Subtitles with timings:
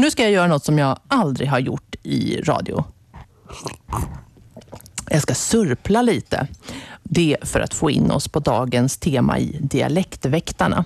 [0.00, 2.84] nu ska jag göra något som jag aldrig har gjort i radio.
[5.10, 6.48] Jag ska surpla lite.
[7.02, 10.84] Det för att få in oss på dagens tema i Dialektväktarna.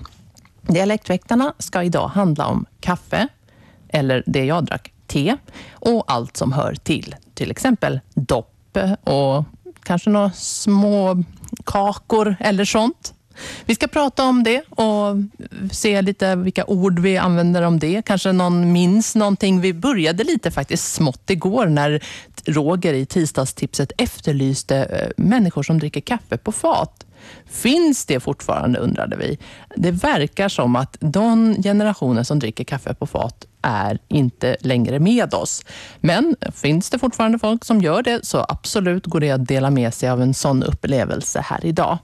[0.61, 3.27] Dialektväktarna ska idag handla om kaffe,
[3.89, 5.37] eller det jag drack, te
[5.71, 7.15] och allt som hör till.
[7.33, 9.43] Till exempel dopp och
[9.83, 11.23] kanske några små
[11.63, 13.13] kakor eller sånt.
[13.65, 15.15] Vi ska prata om det och
[15.71, 18.01] se lite vilka ord vi använder om det.
[18.05, 19.61] Kanske någon minns någonting.
[19.61, 22.03] Vi började lite faktiskt smått igår när
[22.45, 27.05] Roger i tisdagstipset efterlyste eh, människor som dricker kaffe på fat.
[27.45, 29.37] Finns det fortfarande undrade vi.
[29.75, 35.33] Det verkar som att de generationer som dricker kaffe på fat är inte längre med
[35.33, 35.65] oss.
[35.99, 39.93] Men finns det fortfarande folk som gör det så absolut går det att dela med
[39.93, 41.97] sig av en sån upplevelse här idag.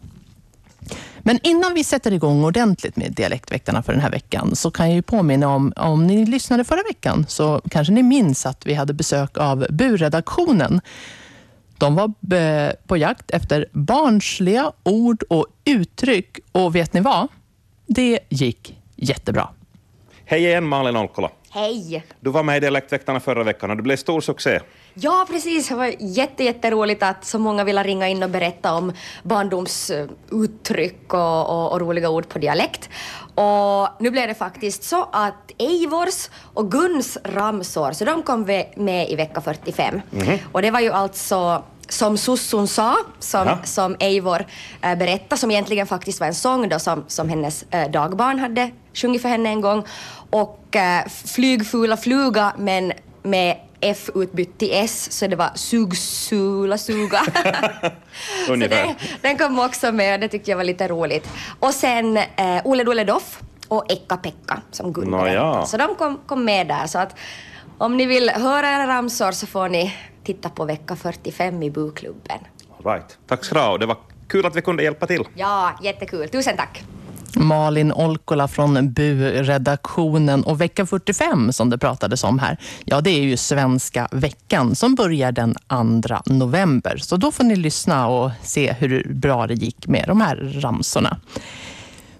[1.19, 4.95] Men innan vi sätter igång ordentligt med Dialektväktarna för den här veckan så kan jag
[4.95, 8.93] ju påminna om, om ni lyssnade förra veckan så kanske ni minns att vi hade
[8.93, 10.81] besök av burredaktionen.
[11.77, 12.13] De var
[12.87, 17.27] på jakt efter barnsliga ord och uttryck och vet ni vad?
[17.85, 19.49] Det gick jättebra.
[20.25, 21.31] Hej igen Malin Olkola.
[21.49, 22.05] Hej!
[22.19, 24.59] Du var med i Dialektväktarna förra veckan och det blev stor succé.
[24.93, 25.69] Ja, precis.
[25.69, 31.49] Det var jätte, jätteroligt att så många ville ringa in och berätta om barndomsuttryck och,
[31.49, 32.89] och, och, roliga ord på dialekt.
[33.35, 39.09] Och nu blev det faktiskt så att Eivors och Guns ramsor, så de kom med
[39.09, 40.01] i vecka 45.
[40.11, 40.39] Mm -hmm.
[40.51, 43.57] Och det var ju alltså som Sussun sa, som, ja.
[43.63, 44.45] som Eivor
[44.81, 48.71] äh, berättade, som egentligen faktiskt var en sång då som, som hennes äh, dagbarn hade
[48.93, 49.85] sjungit för henne en gång.
[50.29, 57.19] Och äh, flygfula fluga, men med F utbytt till S, så det var sugsula suga.
[58.47, 61.29] så det, den kom också med det tyckte jag var lite roligt.
[61.59, 65.65] Och sen eh, Ole Dole Doff och Eka Pekka som Gun no, ja.
[65.65, 66.87] Så de kom, kom med där.
[66.87, 67.15] Så att
[67.77, 72.39] om ni vill höra era ramsor så får ni titta på vecka 45 i Bokklubben.
[72.85, 73.17] Right.
[73.27, 73.77] Tack ska du ha.
[73.77, 75.23] Det var kul att vi kunde hjälpa till.
[75.35, 76.29] Ja, jättekul.
[76.29, 76.83] Tusen tack.
[77.35, 82.57] Malin Olkola från BU-redaktionen och vecka 45 som det pratades om här.
[82.85, 85.55] Ja, det är ju svenska veckan som börjar den
[86.01, 86.97] 2 november.
[86.97, 91.17] Så då får ni lyssna och se hur bra det gick med de här ramsorna.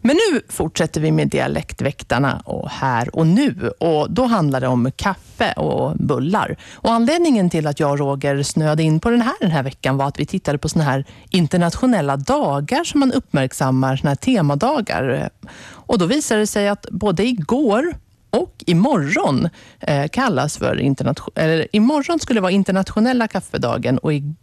[0.02, 3.72] Men nu fortsätter vi med dialektväktarna och här och nu.
[3.80, 6.58] Och Då handlar det om kaffe och bullar.
[6.74, 9.98] Och Anledningen till att jag och Roger snöade in på den här den här veckan
[9.98, 15.30] var att vi tittade på såna här internationella dagar som man uppmärksammar, såna här temadagar.
[15.70, 17.94] Och då visade det sig att både igår
[18.30, 24.34] och imorgon eh, kallas för internation eller imorgon skulle vara internationella kaffedagen och i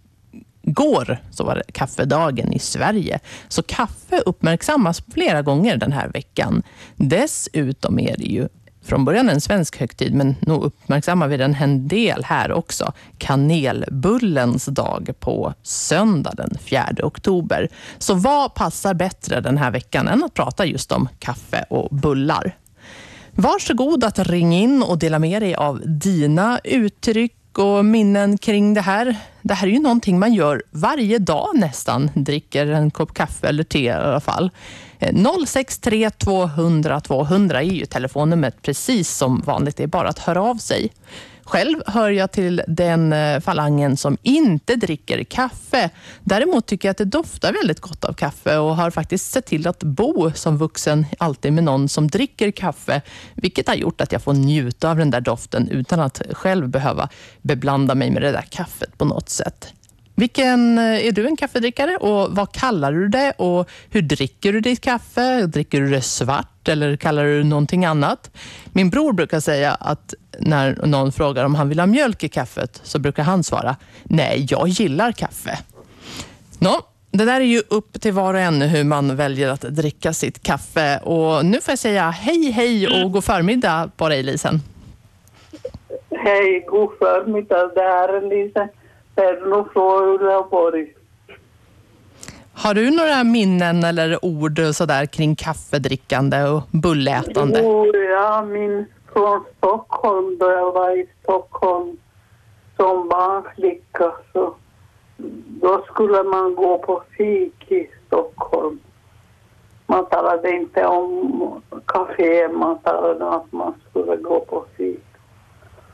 [0.69, 3.19] Igår så var det kaffedagen i Sverige.
[3.49, 6.63] Så kaffe uppmärksammas flera gånger den här veckan.
[6.97, 8.49] Dessutom är det ju
[8.83, 12.93] från början en svensk högtid, men nog uppmärksammar vi den en del här också.
[13.19, 17.69] Kanelbullens dag på söndag den 4 oktober.
[17.99, 22.57] Så vad passar bättre den här veckan än att prata just om kaffe och bullar?
[23.33, 28.81] Varsågod att ringa in och dela med dig av dina uttryck och minnen kring det
[28.81, 29.17] här.
[29.43, 32.11] Det här är ju någonting man gör varje dag nästan.
[32.15, 34.51] Dricker en kopp kaffe eller te i alla fall.
[35.47, 39.77] 063 200 200 är ju telefonnumret precis som vanligt.
[39.77, 40.91] Det är bara att höra av sig.
[41.49, 45.91] Själv hör jag till den eh, falangen som inte dricker kaffe.
[46.25, 49.69] Däremot tycker jag att det doftar väldigt gott av kaffe och har faktiskt sett till
[49.69, 53.03] att bo som vuxen alltid med någon som dricker kaffe,
[53.35, 57.09] vilket har gjort att jag får njuta av den där doften utan att själv behöva
[57.43, 59.73] beblanda mig med det där kaffet på något sätt.
[60.19, 64.61] Vilken, eh, är du en kaffedrickare och vad kallar du det och hur dricker du
[64.61, 65.47] ditt kaffe?
[65.47, 68.31] Dricker du det svart eller kallar du det någonting annat?
[68.73, 72.81] Min bror brukar säga att när någon frågar om han vill ha mjölk i kaffet
[72.85, 75.59] så brukar han svara nej, jag gillar kaffe.
[76.59, 76.81] Nå,
[77.11, 80.43] det där är ju upp till var och en hur man väljer att dricka sitt
[80.43, 84.61] kaffe och nu får jag säga hej hej och god förmiddag på dig Lisen.
[86.11, 87.71] Hej, god förmiddag.
[87.75, 88.23] Det är
[89.19, 89.37] Lisen.
[89.39, 90.95] Pedro från Uleåborg.
[92.55, 97.61] Har du några minnen eller ord sådär kring kaffedrickande och bullätande?
[97.63, 101.97] Jo, jag minns från Stockholm då jag var i Stockholm
[102.77, 104.13] som barnflicka.
[104.33, 104.55] Så
[105.61, 108.79] då skulle man gå på fik i Stockholm.
[109.87, 115.05] Man talade inte om kafé, man talade om att man skulle gå på fik.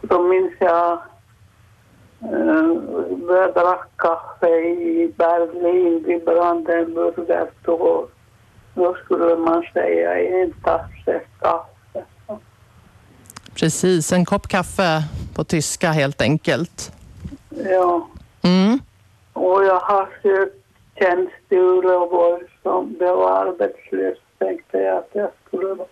[0.03, 0.99] Då minns jag
[3.29, 8.09] jag drack kaffe i Berlin vid Brandenburger Tor.
[8.75, 12.05] Då skulle man säga en tasse kaffe.
[13.55, 15.03] Precis, en kopp kaffe
[15.35, 16.93] på tyska helt enkelt.
[17.51, 18.09] Ja.
[18.43, 18.79] Mm.
[19.33, 20.65] Och jag har sökt
[20.99, 24.19] tjänst i Uleåborg som det var arbetslös.
[24.39, 25.89] Tänkte jag att jag skulle vara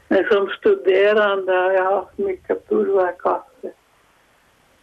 [0.07, 3.71] Men som studerande har jag haft mycket pulverkaffe.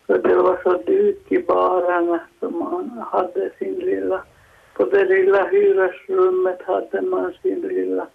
[0.06, 4.22] För det var så dyrt i barerna så man hade sin lilla...
[4.74, 8.06] På det lilla hyresrummet hade man sin lilla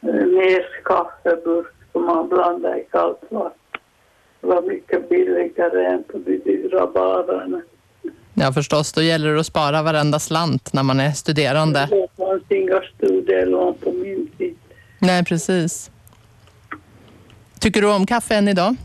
[0.00, 3.58] eh, näskaffeburk som man blandade i kallt vatten.
[4.40, 7.62] Det var mycket billigare än på de dyra barerna.
[8.34, 8.92] Ja, förstås.
[8.92, 11.88] Då gäller det att spara varenda slant när man är studerande.
[11.90, 14.56] Det fanns inga studielån på min tid.
[14.98, 15.90] Nej, precis.
[17.60, 18.76] Tycker du om kaffe än idag?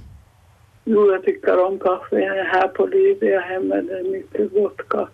[0.85, 2.19] Jo, jag tycker om kaffe.
[2.19, 3.75] Jag är här på Lydia hemma.
[3.75, 5.11] Det är mycket gott kaffe.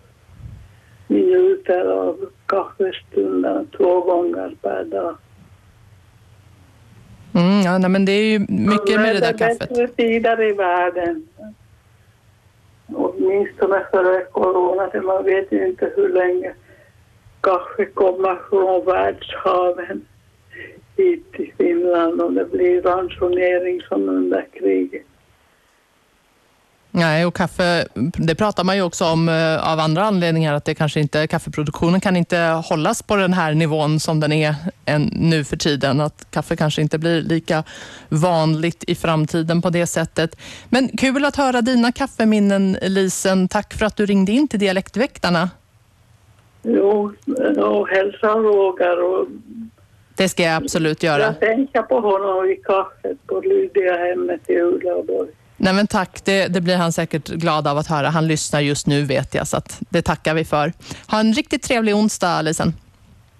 [1.08, 5.16] Njuter av kaffestunden två gånger per dag.
[7.34, 9.58] Mm, ja, nej, men det är ju mycket med det där kaffet.
[9.58, 11.26] Det är bättre tider i världen.
[12.96, 14.90] Åtminstone före corona.
[14.90, 16.54] för Man vet ju inte hur länge
[17.40, 20.06] kanske kommer från världshaven
[20.96, 25.03] hit till Finland och det blir ransonering som under kriget.
[26.96, 30.74] Nej, och kaffe, det pratar man ju också om eh, av andra anledningar, att det
[30.74, 34.54] kanske inte, kaffeproduktionen kan inte hållas på den här nivån som den är
[35.12, 36.00] nu för tiden.
[36.00, 37.64] Att kaffe kanske inte blir lika
[38.08, 40.36] vanligt i framtiden på det sättet.
[40.68, 43.48] Men kul att höra dina kaffeminnen, Lisen.
[43.48, 45.50] Tack för att du ringde in till Dialektväktarna.
[46.62, 47.12] Jo,
[47.58, 49.26] och hälsa Roger och
[50.16, 51.22] Det ska jag absolut göra.
[51.22, 55.30] jag tänker på honom i kaffet på Lydia hemmet i Uleåborg.
[55.56, 58.08] Nej, men tack, det, det blir han säkert glad av att höra.
[58.08, 60.72] Han lyssnar just nu vet jag, så det tackar vi för.
[61.06, 62.74] Ha en riktigt trevlig onsdag, Lisen.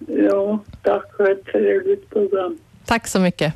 [0.07, 2.59] Ja, tack för ett trevligt program.
[2.85, 3.55] Tack så mycket.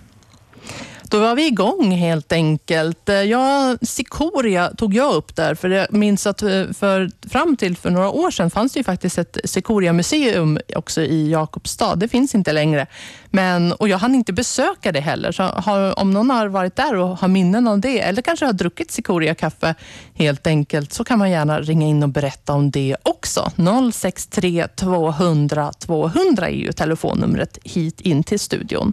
[1.11, 3.09] Då var vi igång helt enkelt.
[3.09, 6.49] Eh, ja, Sikoria tog jag upp där, för jag minns att eh,
[6.79, 11.31] för, fram till för några år sedan fanns det ju faktiskt ett Sikoria-museum också i
[11.31, 11.97] Jakobstad.
[11.97, 12.87] Det finns inte längre.
[13.31, 16.95] Men, och jag hann inte besöka det heller, så har, om någon har varit där
[16.95, 19.75] och har minnen om det, eller kanske har druckit Sikoria-kaffe
[20.15, 23.53] helt enkelt, så kan man gärna ringa in och berätta om det också.
[23.93, 28.93] 063 200 200 är ju telefonnumret hit in till studion.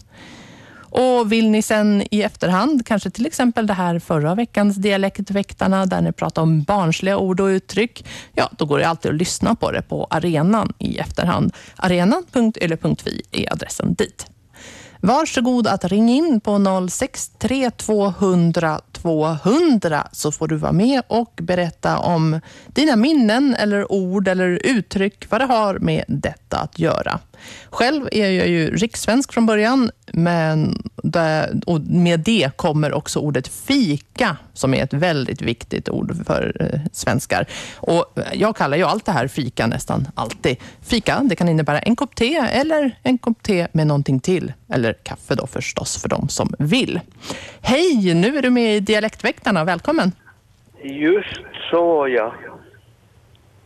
[0.98, 6.02] Och vill ni sen i efterhand, kanske till exempel det här förra veckans Dialektväktarna, där
[6.02, 9.72] ni pratade om barnsliga ord och uttryck, ja, då går det alltid att lyssna på
[9.72, 11.54] det på arenan i efterhand.
[11.75, 14.25] Arenan.yle.fi är adressen dit.
[15.02, 21.98] Varsågod att ringa in på 063 200 200 så får du vara med och berätta
[21.98, 27.20] om dina minnen eller ord eller uttryck, vad det har med detta att göra.
[27.70, 30.82] Själv är jag ju rikssvensk från början, men
[31.66, 36.80] och med det kommer också ordet fika, som är ett väldigt viktigt ord för eh,
[36.92, 37.46] svenskar.
[37.76, 40.58] Och jag kallar ju allt det här fika nästan alltid.
[40.82, 44.54] Fika, det kan innebära en kopp te eller en kopp te med någonting till.
[44.70, 47.00] Eller kaffe då förstås, för de som vill.
[47.62, 49.64] Hej, nu är du med i Dialektväktarna.
[49.64, 50.12] Välkommen!
[50.82, 52.34] Just så, ja.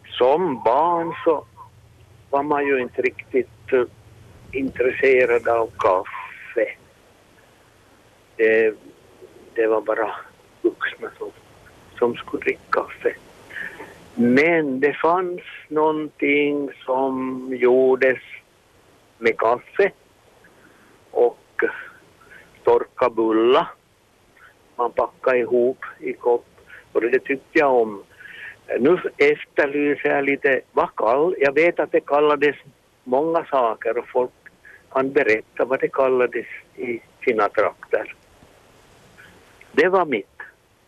[0.07, 1.45] Som barn så
[2.29, 3.86] var man ju inte riktigt uh,
[4.51, 6.69] intresserad av kaffe.
[8.36, 8.74] Det,
[9.53, 10.12] det var bara
[10.62, 11.31] vuxna som,
[12.00, 13.15] som skulle dricka kaffe.
[14.15, 18.19] Men det fanns någonting som gjordes
[19.17, 19.91] med kaffe
[21.12, 21.69] och eh,
[22.63, 23.78] torka bullar.
[24.79, 26.45] Man packade ihop i kopp
[26.93, 28.03] och det tyckte jag om.
[28.79, 32.55] Nu efterlyser jag lite, vad kall, jag vet att det kallades
[33.03, 34.31] många saker och folk
[34.91, 36.45] kan berätta vad det kallades
[36.75, 38.15] i sina trakter.
[39.71, 40.38] Det var mitt.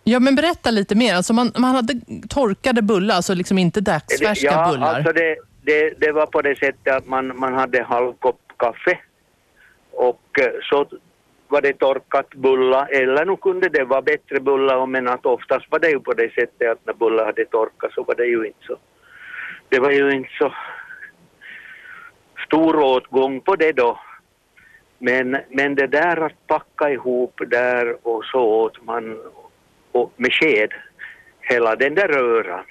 [0.04, 1.16] Ja, men berätta lite mer.
[1.16, 1.94] Alltså man, man hade
[2.30, 4.96] torkade bullar, alltså liksom inte dagsfärska ja, bullar?
[4.96, 9.00] Alltså det, det, det var på det sättet att man, man hade halv kopp kaffe
[9.92, 10.86] och eh, så
[11.52, 15.80] var det torkat bulla eller nu kunde det vara bättre bulla men att oftast var
[15.80, 18.66] det ju på det sättet att när bullar hade torkat så var det ju inte
[18.68, 18.78] så
[19.70, 20.54] det var ju inte så
[22.46, 24.00] stor åtgång på det då.
[24.98, 29.18] Men, men det där att packa ihop där och så åt man
[29.92, 30.70] och med sked
[31.42, 32.66] hela den där röran.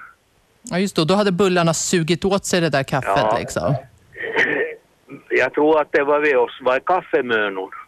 [0.62, 3.36] Ja just då, då hade bullarna sugit åt sig det där kaffet ja.
[3.38, 3.74] liksom.
[5.30, 7.79] Jag tror att det var vid oss var kaffemönor.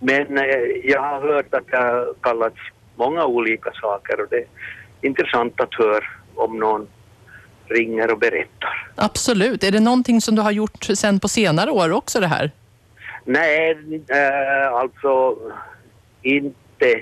[0.00, 0.44] Men eh,
[0.84, 2.56] jag har hört att det har kallats
[2.96, 4.46] många olika saker och det är
[5.00, 6.04] intressant att höra
[6.34, 6.88] om någon
[7.66, 8.90] ringer och berättar.
[8.94, 9.64] Absolut.
[9.64, 12.50] Är det någonting som du har gjort sen på senare år också det här?
[13.24, 13.78] Nej,
[14.08, 15.36] äh, alltså
[16.22, 17.00] inte,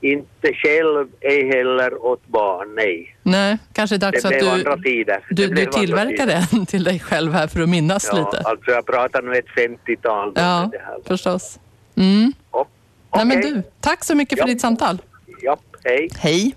[0.00, 3.16] inte själv, ej heller åt barn, nej.
[3.22, 5.24] Nej, kanske dags det att du, andra tider.
[5.30, 8.48] du, du tillverkar den till dig själv här för att minnas ja, lite.
[8.48, 10.32] alltså jag pratar nu ett 50-tal.
[10.34, 10.70] Ja,
[11.06, 11.58] förstås.
[11.96, 12.32] Mm.
[12.50, 13.24] Oh, okay.
[13.24, 14.52] Nej, men du, tack så mycket för ja.
[14.52, 14.98] ditt samtal.
[15.42, 16.08] Ja, hej.
[16.18, 16.54] Hej.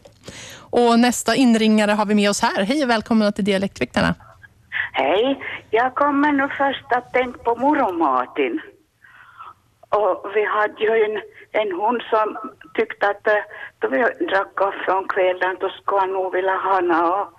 [0.70, 2.63] Och nästa inringare har vi med oss här.
[2.63, 4.15] Hej och välkomna till Dialektväktarna.
[4.94, 5.44] Hej.
[5.70, 8.62] Jag kommer nu först att tänka på moromatin.
[9.89, 11.22] Och vi hade ju en,
[11.62, 12.38] en hund som
[12.74, 13.34] tyckte att eh,
[13.80, 17.34] då vi drack kaffe om kvällen då skulle han nog vilja ha något.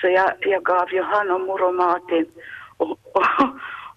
[0.00, 2.26] Så jag, jag gav ju honom moromatin.
[2.76, 3.24] Och, och,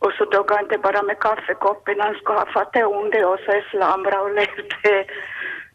[0.03, 3.61] och så tog han inte bara med kaffekoppen, han skulle ha fått det och så
[3.71, 5.05] slamra och levde.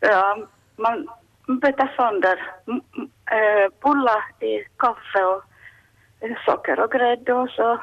[0.00, 0.38] Ja,
[0.76, 1.08] man,
[1.46, 5.42] betar sönder äh, eh, bullar i kaffe och
[6.20, 7.78] eh, socker och grädde och så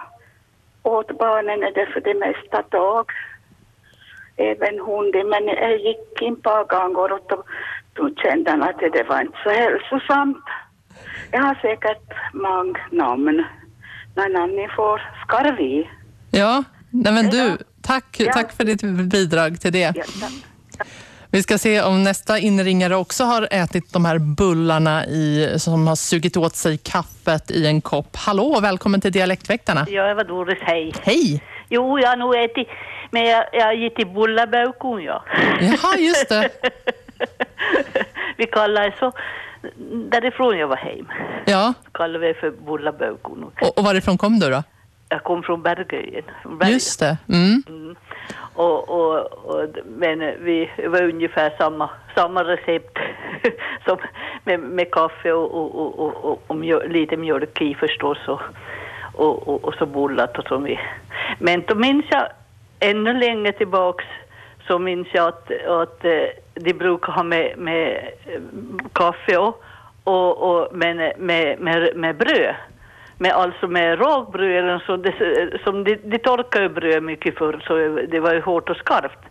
[0.84, 3.12] åt barnen det för det mesta tåg.
[4.38, 7.44] Även hunden, men jag gick in på gånger och då,
[7.94, 10.46] då kände han att det var inte så hälsosamt.
[11.32, 13.46] Jag har säkert många namn
[14.16, 15.90] när ni får skarvi.
[16.36, 18.34] Ja, nej men du, tack, ja.
[18.34, 19.94] tack för ditt bidrag till det.
[21.32, 25.96] Vi ska se om nästa inringare också har ätit de här bullarna i, som har
[25.96, 28.16] sugit åt sig kaffet i en kopp.
[28.16, 29.86] Hallå, välkommen till Dialektväktarna.
[29.90, 30.94] Ja, det var Doris, hej.
[31.02, 31.44] Hej.
[31.70, 32.68] Jo, jag har nog ätit,
[33.12, 35.24] men jag, jag har gett i bullabaukon, ja.
[35.62, 36.50] Jaha, just det.
[38.38, 39.12] vi kallar det så
[40.12, 41.08] därifrån jag var hem.
[41.46, 41.74] Ja.
[41.92, 43.44] Kallar vi för bullabaukon.
[43.62, 44.64] Och, och varifrån kom du då?
[45.14, 46.24] Jag kom från Bergöjen.
[46.68, 47.18] Just det.
[47.30, 47.64] Mm.
[47.68, 47.96] Mm.
[48.54, 49.16] Och, och,
[49.46, 52.98] och, men vi var ungefär samma, samma recept
[53.86, 53.98] som
[54.44, 58.42] med, med kaffe och, och, och, mjölk, lite mjölk i förstås och,
[59.14, 60.80] och, och, så bullat och så vi.
[61.40, 62.28] Men då minns jag
[62.80, 64.06] ännu längre tillbaks
[64.68, 68.10] så minns jag att, att eh, de brukar ha med, med
[68.94, 69.64] kaffe och,
[70.04, 72.56] och, och men med, med, med bröd
[73.24, 75.14] med, alltså med rågbröd, så det,
[75.64, 77.74] som de, de torkade bröd mycket förr så
[78.12, 79.24] det var ju hårt och skarpt.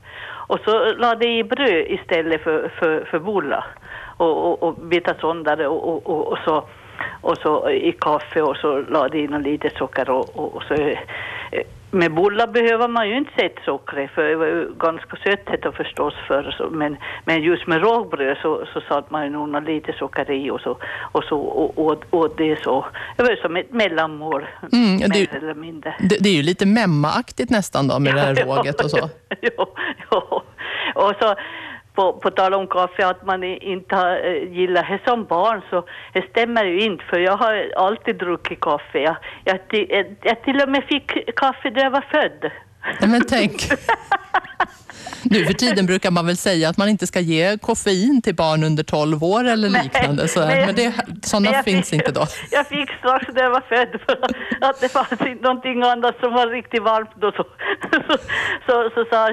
[0.49, 3.65] Och så lade de i bröd istället för, för, för bullar
[4.17, 6.65] och, och, och bitar sönder och, och, och, och, så,
[7.21, 10.75] och så i kaffe och så lade de in lite socker och, och, och så
[11.95, 16.15] med bullar behöver man ju inte sätta socker för det var ju ganska sött förstås
[16.27, 20.51] för men, men just med rågbröd så, så satte man ju nog lite socker i
[20.51, 20.79] och så,
[21.13, 21.37] och så
[21.77, 22.87] åt, åt det så.
[23.17, 25.95] Det var ju som ett mellanmål, mm, mer det, eller mindre.
[26.01, 28.99] Det, det, är ju lite memmaaktigt nästan då med ja, det här råget och så.
[29.41, 29.67] ja,
[30.11, 30.43] ja.
[30.95, 31.35] Och så
[31.95, 35.85] på, på tal om kaffe, att man inte har, eh, gillar det som barn, så
[36.13, 38.99] det stämmer ju inte, för jag har alltid druckit kaffe.
[38.99, 42.51] Jag, jag, jag, till och med fick kaffe när jag var född.
[43.01, 43.53] Nej, men tänk.
[45.33, 48.65] Nu för tiden brukar man väl säga att man inte ska ge koffein till barn
[48.65, 50.29] under 12 år eller liknande.
[50.29, 52.27] Så, men det, sådana Men jag finns fick- inte då.
[52.51, 54.19] Jag fick strax när jag var född för
[54.69, 57.33] att det fanns inte någonting annat som var riktigt varmt då.
[57.33, 57.45] Så,
[57.93, 58.17] så,
[58.67, 59.29] så, så sa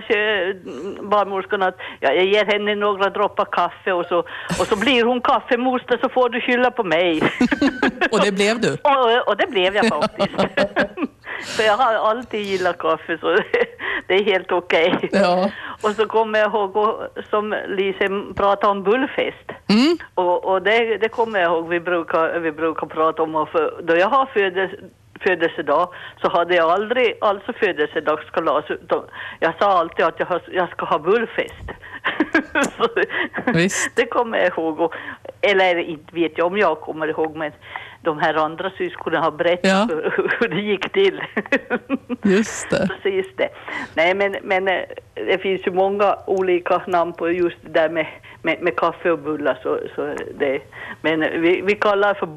[1.11, 4.19] barnmorskan att ja, jag ger henne några droppar kaffe och så,
[4.59, 7.21] och så blir hon kaffemoster så får du skylla på mig.
[8.11, 8.73] Och det blev du.
[8.73, 10.29] Och, och det blev jag faktiskt.
[11.43, 13.27] För jag har alltid gillat kaffe så
[14.07, 15.09] det är helt okej.
[15.11, 15.51] Ja.
[15.81, 16.95] Och så kommer jag ihåg,
[17.29, 19.49] som Lise pratade om bullfest.
[19.69, 19.97] Mm.
[20.15, 23.35] Och, och det, det kommer jag ihåg vi brukar, vi brukar prata om.
[23.35, 24.71] Och för, då jag har födes,
[25.19, 25.89] födelsedag
[26.21, 28.65] så hade jag aldrig alltså födelsedagskalas.
[29.39, 31.65] Jag sa alltid att jag, har, jag ska ha bullfest.
[33.95, 34.79] Det kommer jag ihåg.
[34.79, 34.93] Och,
[35.41, 37.51] eller inte vet jag om jag kommer ihåg men
[38.01, 39.87] de här andra syskonen har berättat Ja.
[39.89, 41.21] hur, hur det gick till.
[42.35, 42.87] Just det.
[42.87, 43.49] Precis det.
[43.93, 44.81] Nej men, men eh,
[45.13, 48.07] det finns ju många olika namn på just det där med,
[48.41, 49.59] med, med kaffe och bullar.
[49.63, 50.59] Så, så det,
[51.01, 52.27] men vi, vi kallar för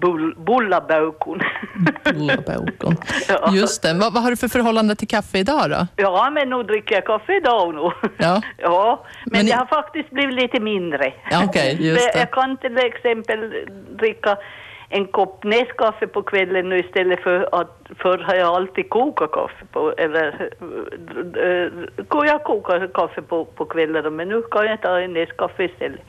[0.00, 1.40] bull, bullabaukon.
[2.04, 2.96] Bullabokon.
[3.28, 3.50] Ja.
[3.54, 3.94] Just det.
[3.94, 5.86] Vad, vad har du för förhållande till kaffe idag då?
[5.96, 8.08] ja men nu dricker jag kaffe idag nu.
[8.18, 8.42] Ja.
[8.56, 11.12] ja men, Men i- har faktiskt blivit lite mindre.
[11.30, 12.18] Ja, okej, just det.
[12.18, 13.52] Jag kan till exempel
[13.98, 14.36] dricka
[14.92, 19.64] en kopp näskaffe på kvällen nu istället för att förr har jag alltid kokat kaffe
[19.72, 20.50] på, eller
[21.36, 26.00] äh, jag kokar kaffe på, på kvällen men nu kan jag ta en näskaffe istället.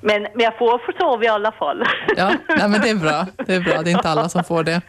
[0.00, 1.84] Men, men jag får försova i alla fall.
[2.16, 3.26] Ja, nej, men det är bra.
[3.46, 3.82] Det är bra.
[3.82, 4.80] Det är inte alla som får det.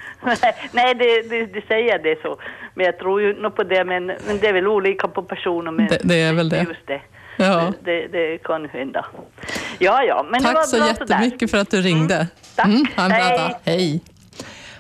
[0.72, 2.38] Nej, det, det, det säger det så.
[2.76, 5.72] Men jag tror ju nog på det, men, men det är väl olika på personer.
[5.72, 6.58] Men Det- det är väl det.
[6.70, 7.02] Just det.
[7.38, 7.74] Ja.
[7.84, 9.06] Det, det kan hända.
[9.80, 12.28] Ja, ja, men det var Tack så bra jättemycket för att du ringde.
[12.56, 12.68] Tack.
[12.68, 13.38] ha en bra Hej.
[13.38, 13.56] dag.
[13.64, 14.02] Hej.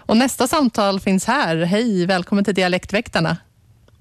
[0.06, 1.56] Och nästa samtal finns här.
[1.58, 3.38] Hej, välkommen till Dialektväktarna.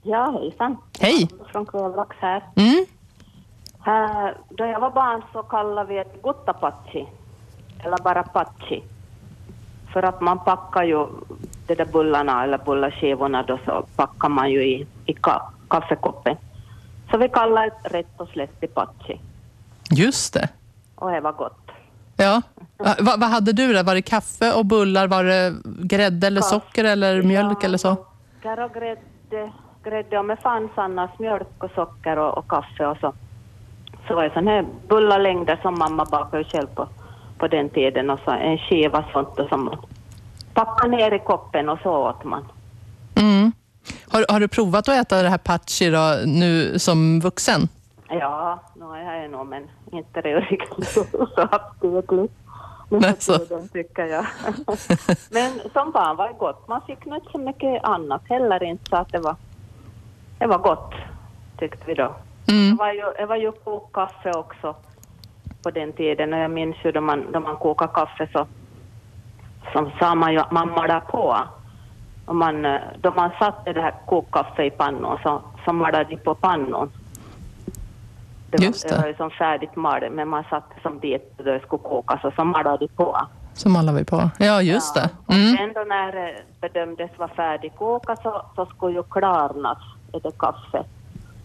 [0.02, 0.76] Ja, hejsan.
[1.00, 1.28] Hej.
[1.52, 2.42] Från Kvävlax här.
[2.56, 2.86] Mm.
[3.82, 4.36] Här.
[4.48, 7.08] Då jag var barn så kallade vi det guttapatsi,
[7.84, 8.82] eller bara patsi.
[9.92, 11.06] För att man packar ju
[11.66, 16.36] de där bullarna eller bullaskivorna då så packar man ju i, i ka, kaffekoppen.
[17.10, 19.20] Så vi kallar det rätt och slätt patsi.
[19.90, 20.48] Just det.
[20.94, 21.70] Och det var gott.
[22.16, 22.42] Ja.
[22.78, 23.82] Va, vad hade du då?
[23.82, 25.06] Var det kaffe och bullar?
[25.08, 26.50] Var det grädde eller Kaffe.
[26.50, 27.96] socker eller mjölk eller så?
[27.96, 29.52] Socker och grädde,
[29.84, 33.12] grädde och med fanns annars mjölk och socker och, och kaffe och så.
[34.08, 36.88] Så var det sån här bullalängder som mamma bakade själv på,
[37.38, 39.76] på den tiden och så en skiva sånt och som
[40.54, 42.44] packade ner i koppen och så åt man.
[43.14, 43.52] Mm.
[44.08, 47.68] Har, har du provat att äta det här patchi då, nu som vuxen?
[48.08, 50.88] Ja, nu är jag nog men inte riktigt
[51.34, 52.34] så aptitligt.
[52.88, 53.38] För så.
[53.38, 54.26] tiden tycker jag.
[55.30, 56.68] men som barn var det gott.
[56.68, 59.36] Man fick nog inte så mycket annat heller inte så att det var,
[60.38, 60.94] det var gott
[61.58, 62.14] tyckte vi då.
[62.50, 62.76] Det Mm.
[62.76, 64.74] var ju, det var ju kokkaffe också
[65.62, 68.46] på den tiden och jag minns ju då man, då man kokade kaffe så,
[69.72, 71.36] så sa man ju att man malade på.
[72.26, 76.16] Och man, eh, då man satte det här kokkaffe i pannan så, så malade de
[76.16, 76.90] på pannan.
[78.50, 78.94] Det var, Just det.
[78.94, 82.24] det var ju som färdigt mal, men man satte som det då det skulle kokas
[82.24, 83.16] och så malade de på.
[83.52, 84.30] Som alla vi på.
[84.38, 85.10] Ja, just det.
[85.26, 85.56] Och Mm.
[85.56, 89.78] sen då när det bedömdes vara färdigkokat så, så skulle ju klarnas
[90.22, 90.84] det kaffe.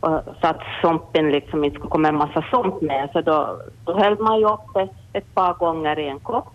[0.02, 3.10] Så att sumpen liksom inte skulle komma en massa sump med.
[3.14, 6.48] Så då, då hällde man ju upp det ett par gånger i en kopp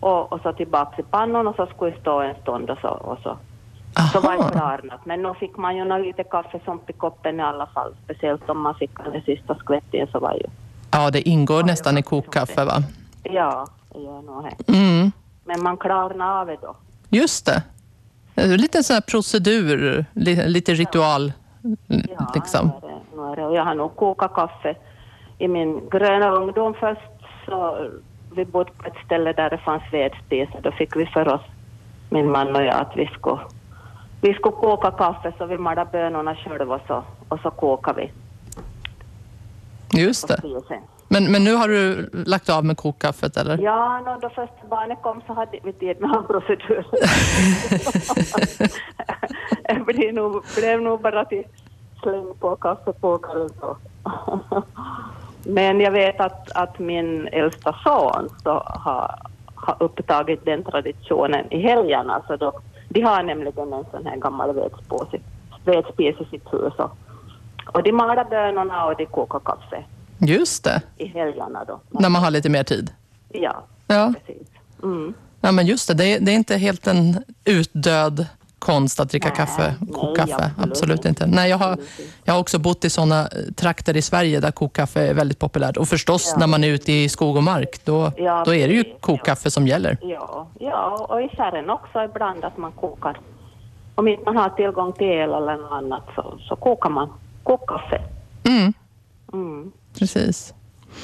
[0.00, 2.88] och, och så tillbaka i pannan och så skulle det stå en stund och så,
[2.88, 3.36] och så,
[4.12, 5.00] så var det klarnat.
[5.06, 7.94] Men nu fick man ju lite kaffesump i koppen i alla fall.
[8.04, 10.44] Speciellt om man fick den sista skvätten så var ju,
[10.90, 12.78] Ja, det ingår nästan i kokkaffe va?
[13.22, 14.72] ja, det gör nog det.
[14.72, 15.12] Mm.
[15.44, 16.76] Men man klarnar av det då.
[17.08, 17.62] Just det.
[18.34, 21.32] Det är Lite sån här procedur, li- lite ritual.
[21.86, 22.72] Ja, liksom.
[22.82, 23.46] nu är det, nu är det.
[23.46, 24.74] Och jag har nog kokat kaffe
[25.38, 27.00] i min gröna ungdom först.
[27.46, 27.88] Så
[28.34, 30.48] vi bodde på ett ställe där det fanns vedspis.
[30.52, 31.42] och Då fick vi för oss,
[32.10, 33.40] min man och jag, att vi skulle,
[34.20, 35.32] vi skulle koka kaffe.
[35.38, 38.10] Så vi malde bönorna själva och så, och så kokade vi
[40.00, 40.42] Just det.
[41.12, 43.58] Men, men nu har du lagt av med kokkaffet eller?
[43.58, 46.86] Ja, no, då första barnet kom så hade vi tid med en procedur.
[49.68, 51.44] det blev nog, blev nog bara till
[52.02, 53.76] släng på kaffekokaren så.
[55.44, 59.18] Men jag vet att, att min äldsta son så har,
[59.54, 62.22] har upptagit den traditionen i helgerna.
[62.26, 62.52] Så då,
[62.88, 64.70] de har nämligen en sån här gammal
[65.64, 66.74] vedspis i sitt hus.
[66.76, 66.96] Och,
[67.66, 69.84] och de malar bönorna och de kokar kaffe.
[70.26, 71.80] Just det, i helgerna då.
[71.90, 72.90] när man har lite mer tid.
[73.28, 74.48] Ja, Ja, precis.
[74.82, 75.14] Mm.
[75.40, 75.94] ja men just det.
[75.94, 78.26] Det är, det är inte helt en utdöd
[78.58, 80.34] konst att dricka Nej, kaffe, nej, kokkaffe.
[80.56, 81.26] absolut Absolut inte.
[81.26, 81.78] Nej, jag, har,
[82.24, 85.76] jag har också bott i sådana trakter i Sverige där kokkaffe är väldigt populärt.
[85.76, 86.38] Och förstås Ja.
[86.38, 89.50] när man är ute i skog och mark, då, Ja, då är det ju kokkaffe
[89.50, 89.98] som gäller.
[90.02, 93.20] Ja, ja, och i färgen också ibland att man kokar.
[93.94, 98.00] Om inte man har tillgång till el eller något annat så, så kokar man kokkaffe.
[98.44, 98.72] Mm,
[99.32, 99.72] Mm.
[99.98, 100.54] Precis.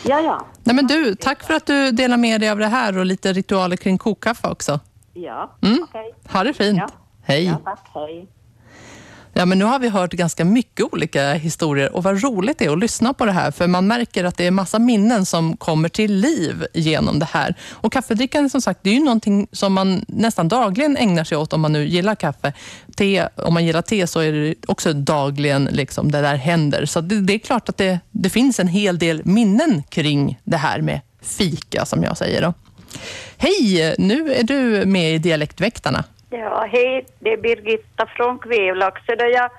[0.07, 0.47] Ja, ja.
[0.65, 3.33] Nej, men du, tack för att du delar med dig av det här och lite
[3.33, 4.81] ritualer kring kokkaffe också.
[5.15, 5.79] Ja, Mm.
[5.89, 6.15] okej.
[6.33, 6.79] Ha det fint.
[6.79, 6.89] Ja.
[7.23, 7.45] Hej.
[7.45, 7.91] Ja, tack.
[7.95, 8.29] Hej.
[9.39, 12.73] Ja, men nu har vi hört ganska mycket olika historier och vad roligt det är
[12.73, 15.89] att lyssna på det här för man märker att det är massa minnen som kommer
[15.89, 17.55] till liv genom det här.
[17.71, 21.53] Och kaffedrickande som sagt, det är ju någonting som man nästan dagligen ägnar sig åt
[21.53, 22.53] om man nu gillar kaffe.
[22.97, 26.87] Te, om man gillar te så är det också dagligen liksom det där händer.
[26.87, 30.57] Så det, det är klart att det, det finns en hel del minnen kring det
[30.57, 32.43] här med fika som jag säger.
[32.43, 32.55] Då.
[33.37, 36.05] Hej, nu är du med i Dialektväktarna.
[36.31, 39.01] Ja, hej, det är Birgitta från Kvevlax.
[39.07, 39.51] Jag,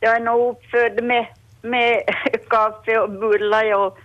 [0.00, 1.26] jag är nog uppfödd med,
[1.62, 2.02] med
[2.50, 3.98] kaffe och bullar och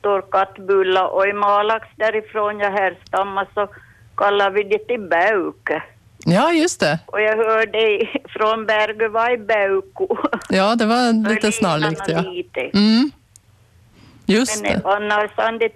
[0.00, 3.68] torkat bullar och i Malax därifrån jag härstammar så
[4.16, 5.82] kallar vi det till bäuke.
[6.26, 6.98] Ja, just det.
[7.06, 10.16] Och jag hörde i- från Berguvai bäuko.
[10.48, 12.02] Ja, det var lite snarlikt.
[12.08, 12.20] Ja.
[12.20, 12.60] lite.
[12.60, 13.10] Mm.
[14.26, 14.80] Just Men det.
[14.88, 15.30] annars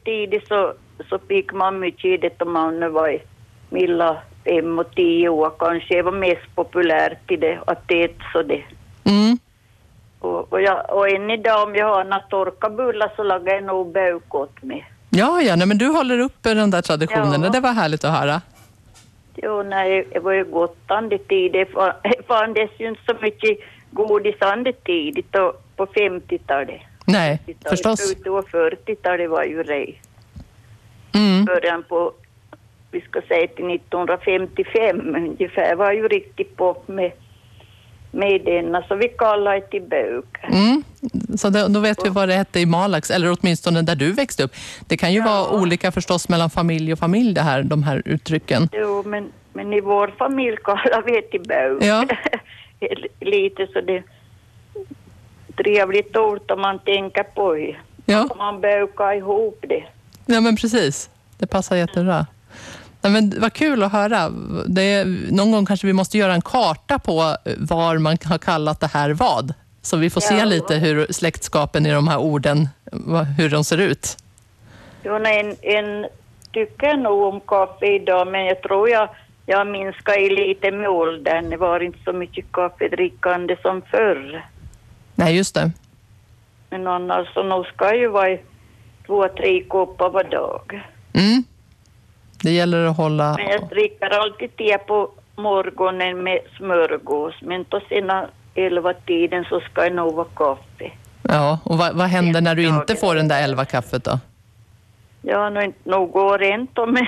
[0.05, 0.73] tidigt så,
[1.09, 3.23] så fick man mycket i det om man var i
[3.71, 4.17] milla
[4.49, 5.95] fem och tio år kanske.
[5.95, 8.63] Det var mest populärt i det att äta så det.
[9.05, 9.39] Mm.
[10.19, 13.93] Och, och, jag, och än idag om jag har några torkabullar så lagar jag nog
[13.93, 14.91] bök åt mig.
[15.11, 17.43] Ja, ja, nej, men du håller uppe den där traditionen.
[17.43, 17.49] Ja.
[17.49, 18.41] Det var härligt att höra.
[19.43, 21.53] Jo, nej, det var ju Gotland tid.
[21.53, 23.59] Det fa- det fanns ju inte så mycket
[23.91, 24.35] godis
[24.85, 26.81] tidigt och på 50-talet.
[27.07, 28.01] Nej, 50-talet, förstås.
[28.01, 29.95] slutet av 40-talet var ju det.
[31.15, 31.45] Mm.
[31.45, 32.13] Början på,
[32.91, 37.13] vi ska säga till 1955 ungefär, var ju riktigt på med,
[38.11, 38.83] med denna.
[38.83, 40.25] Så vi kallar det till bök.
[40.43, 40.83] Mm.
[41.37, 44.43] Så då, då vet vi vad det hette i Malax, eller åtminstone där du växte
[44.43, 44.53] upp.
[44.87, 48.69] Det kan ju vara olika förstås mellan familj och familj, det här, de här uttrycken.
[48.73, 51.83] Jo, men, men i vår familj kallar vi det till bök.
[51.83, 52.07] Ja.
[53.21, 54.03] Lite så det
[55.57, 57.77] trevligt ord om man tänker på det.
[58.07, 58.29] Ja.
[58.39, 59.85] Man bökar ihop det.
[60.27, 61.11] Ja, men precis.
[61.39, 62.27] Det passar jättebra.
[63.11, 64.31] Men vad kul att höra.
[64.67, 68.81] Det är, någon gång kanske vi måste göra en karta på var man har kallat
[68.81, 69.55] det här vad.
[69.83, 70.45] Så vi får se Ja.
[70.45, 72.69] lite hur släktskapen i de här orden,
[73.39, 74.17] hur de ser ut.
[75.05, 76.07] Jo, nej, en, en
[76.53, 79.09] tycker nog om kaffe idag, men jag tror jag,
[79.47, 81.51] jag minskar i lite med åldern.
[81.51, 84.47] Det var inte så mycket kaffedrickande som förr.
[85.15, 85.71] Nej, just det.
[86.71, 88.39] Men annars så nog ska ju vara
[89.07, 90.83] två, tre koppar var dag.
[91.13, 91.45] Mm.
[92.43, 93.35] Det gäller att hålla...
[93.37, 99.61] Men jag dricker alltid te på morgonen med smörgås, men då sena elva tiden så
[99.61, 100.91] ska det nog vara kaffe.
[101.23, 104.19] Ja, och vad, vad händer när du inte får den där elva kaffet då?
[105.23, 107.07] Ja, nog, nog går det inte, men,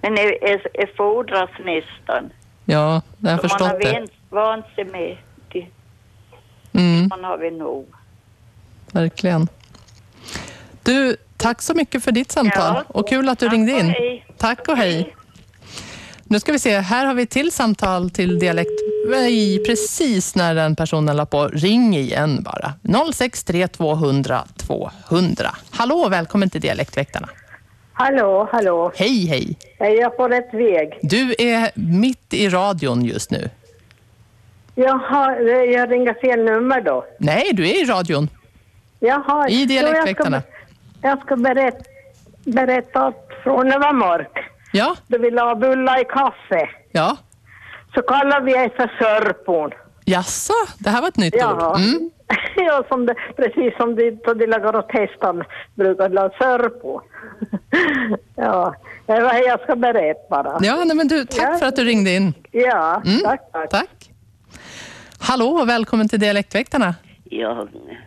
[0.00, 0.38] men det,
[0.74, 2.30] det fordras nästan.
[2.64, 3.92] Ja, jag har Så man förstått har det.
[3.92, 5.16] vant, vant sig med
[5.52, 5.66] det.
[6.72, 7.86] Mm, Man har väl nog.
[8.92, 9.48] verkligen.
[10.82, 13.94] Du, tack så mycket för ditt samtal Ja, och kul att du ringde in.
[14.38, 15.14] Tack och hej.
[16.24, 18.70] Nu ska vi se, här har vi ett till samtal till dialekt.
[19.08, 21.48] Nej, precis när den personen la på.
[21.48, 22.72] Ring igen bara.
[23.12, 25.50] 063 200 200.
[25.70, 27.28] Hallå, välkommen till Dialektväktarna.
[27.92, 28.92] Hallå, hallå.
[28.94, 29.58] Hej, hej.
[29.78, 30.98] Är jag på rätt väg?
[31.02, 33.50] Du är mitt i radion just nu.
[34.74, 35.40] Jaha,
[35.72, 37.04] jag ringer fel nummer då.
[37.18, 38.28] Nej, du är i radion.
[38.98, 39.48] Jaha.
[39.48, 40.36] I Dialektväktarna.
[40.36, 40.59] Jag ska,
[41.02, 41.84] jag ska berätta,
[42.44, 44.38] berätta att från när det var mörkt,
[44.72, 47.16] Ja, då vi la bullar i kaffe, ja.
[47.94, 49.70] så kallar vi det för sörpon.
[50.04, 51.70] Jaså, det här var ett nytt Ja.
[51.70, 51.76] ord.
[51.80, 52.10] Mm.
[52.56, 57.00] ja, som det, precis som de, då de lagar och testar brukar la sörpo.
[58.36, 58.74] ja,
[59.06, 60.58] det var det jag ska berätta bara.
[60.60, 61.58] Ja, nej, men du, tack Ja.
[61.58, 62.34] för att du ringde in.
[62.50, 63.70] Ja, Mm, tack, tack.
[63.70, 64.10] Tack.
[65.20, 66.94] Hallå och välkommen till Dialektväktarna.
[67.24, 67.66] Ja,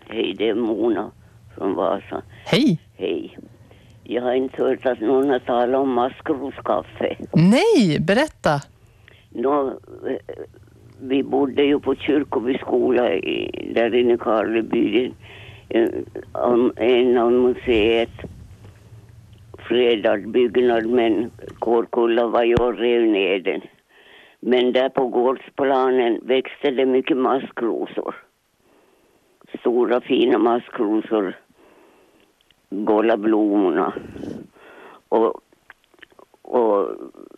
[0.10, 1.12] hej, det är Mona
[1.72, 2.22] Vasa.
[2.46, 2.80] Hej.
[2.98, 3.38] Hej.
[4.04, 7.16] Jag har inte hört att någon har talat om maskroskaffe.
[7.34, 8.62] Nej, berätta.
[9.30, 9.68] Nå,
[10.08, 10.36] eh,
[11.02, 15.12] vi bodde ju på Kyrkoby skola i, där inne i Karleby.
[15.70, 15.90] Eh,
[16.32, 18.10] om En av museet
[19.68, 23.62] fredad byggnad men Kårkulla var ju och rev ner den.
[24.40, 28.16] Men där på gårdsplanen växte det mycket maskrosor.
[29.60, 31.36] Stora fina maskrosor
[32.74, 33.94] gola blommorna.
[35.10, 35.42] Och,
[36.42, 36.90] och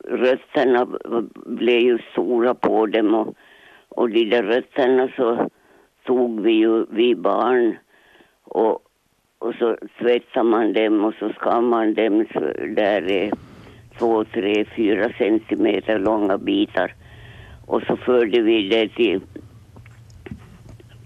[0.03, 0.87] rötterna
[1.33, 3.35] blev ju stora på dem och,
[3.89, 5.49] och de där rötterna så
[6.05, 7.77] tog vi ju, vi barn
[8.43, 8.79] och,
[9.39, 12.39] och så tvättade man dem och så skar man dem så
[12.75, 13.31] där är
[13.99, 16.93] två, tre, fyra centimeter långa bitar.
[17.65, 19.21] Och så förde vi det till,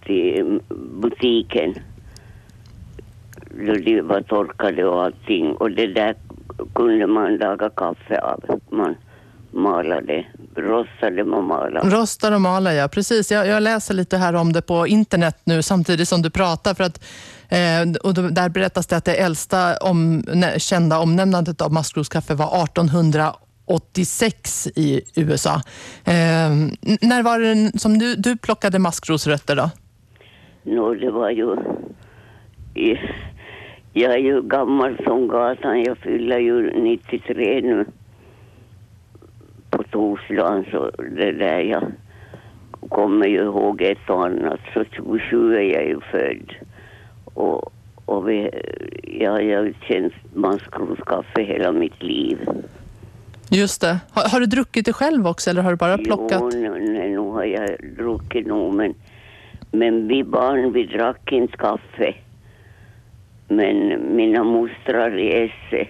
[0.05, 0.59] till
[1.01, 1.73] butiken.
[3.67, 5.51] Då de var torkade och allting.
[5.51, 6.15] Och det där
[6.75, 8.59] kunde man laga kaffe av.
[8.69, 8.95] Man
[9.51, 11.89] malade, rostade och malade.
[11.89, 12.87] Rostar och maler, ja.
[12.87, 13.31] Precis.
[13.31, 16.73] Jag, jag, läser lite här om det på internet nu samtidigt som du pratar.
[16.73, 17.03] För att,
[17.49, 20.23] eh, och där berättas det att det äldsta om,
[20.57, 25.61] kända omnämnandet av maskrosკaffe var 1886 i USA.
[26.05, 26.49] Eh,
[27.01, 29.69] när var det som du, du plockade maskrosrötter då?
[30.63, 31.55] Nå, det var ju...
[33.93, 35.83] Jag är ju gammal som gatan.
[35.83, 37.85] Jag fyller ju 93 nu
[39.69, 41.83] på torsdagen så det där jag
[42.89, 44.59] kommer ju ihåg ett och annat.
[44.73, 46.53] Så 27 är jag ju född.
[47.25, 47.73] Och,
[48.05, 48.49] och vi,
[49.03, 49.73] jag har ju
[50.33, 52.49] maskrosკaffe hela mitt liv.
[53.51, 53.99] Just det.
[54.11, 56.53] Har, har, du druckit det själv också eller har du bara plockat?
[56.55, 58.93] Jo, nej, nu har jag druckit nog men,
[59.71, 62.13] men vi barn vi drack inte kaffe.
[63.51, 65.87] Men mina mostrar i Esse,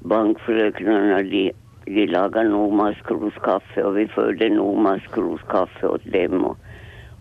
[0.00, 1.52] bankfröknarna, de
[1.86, 6.58] vi lagade nog maskrosკaffe och vi förde nog maskrosკaffe åt dem och,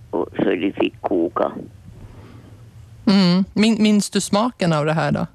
[0.10, 1.52] och så de fick koka.
[3.08, 3.44] Mm.
[3.54, 5.28] Min, minns du smaken av det här då?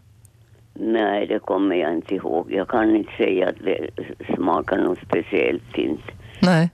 [0.75, 2.53] Nej, det kommer jag inte ihåg.
[2.53, 3.91] Jag kan inte säga att det
[4.35, 6.13] smakar något speciellt inte.
[6.43, 6.71] Nej.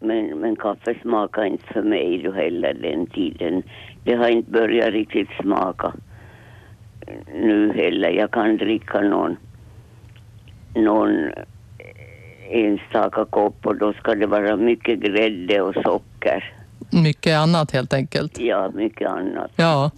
[0.00, 3.62] Men, men kaffe smakar inte för mig då heller den tiden.
[4.04, 5.92] Det har inte börjat riktigt smaka
[7.34, 8.10] nu heller.
[8.10, 9.36] Jag kan dricka någon,
[10.74, 11.30] någon
[12.50, 16.54] enstaka kopp och då ska det vara mycket grädde och socker.
[16.90, 18.38] Mycket annat helt enkelt?
[18.38, 19.50] Ja, mycket annat.
[19.56, 19.90] Ja.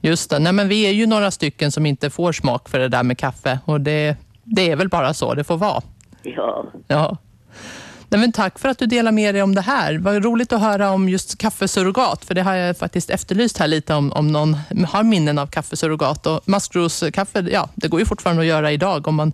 [0.00, 0.38] Just det.
[0.38, 3.18] Nej, men vi är ju några stycken som inte får smak för det där med
[3.18, 5.82] kaffe och det, det är väl bara så det får vara.
[6.22, 6.64] Ja.
[6.86, 7.16] Ja.
[8.12, 9.98] Nej, men tack för att du delar med dig om det här.
[9.98, 13.94] Vad roligt att höra om just kaffesurrogat, för det har jag faktiskt efterlyst här lite
[13.94, 14.56] om, om någon
[14.88, 16.26] har minnen av kaffesurrogat.
[16.26, 19.08] Och maskrosკaffe, ja, det går ju fortfarande att göra idag.
[19.08, 19.32] Om man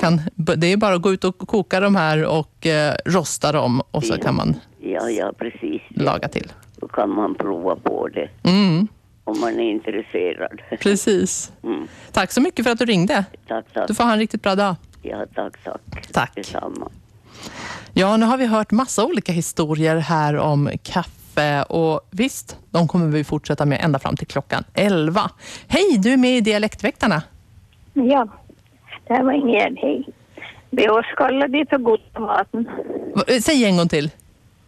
[0.00, 3.82] kan, det är bara att gå ut och koka de här och eh, rosta dem
[3.90, 4.22] och så ja.
[4.22, 5.82] kan man ja, ja, precis.
[5.88, 6.52] laga till.
[6.76, 8.28] Då kan man prova på det.
[8.42, 8.88] Mm.
[9.24, 10.60] Om man är intresserad.
[10.80, 11.52] Precis.
[11.62, 11.88] Mm.
[12.12, 13.24] Tack så mycket för att du ringde.
[13.48, 13.88] Tack, tack.
[13.88, 14.74] Du får ha en riktigt bra dag.
[15.02, 16.12] Ja, tack, tack.
[16.12, 16.32] Tack.
[16.34, 16.90] Detsamma.
[17.92, 23.06] Ja, nu har vi hört massa olika historier här om kaffe och visst, de kommer
[23.06, 25.30] vi fortsätta med ända fram till klockan 11.
[25.68, 27.22] Hej, du är med i Dialektväktarna.
[27.92, 28.28] Ja,
[29.08, 30.06] det här var Ingegerd, hej.
[30.70, 32.68] Vi årskallar det för gottamaten.
[33.42, 34.10] Säg en gång till.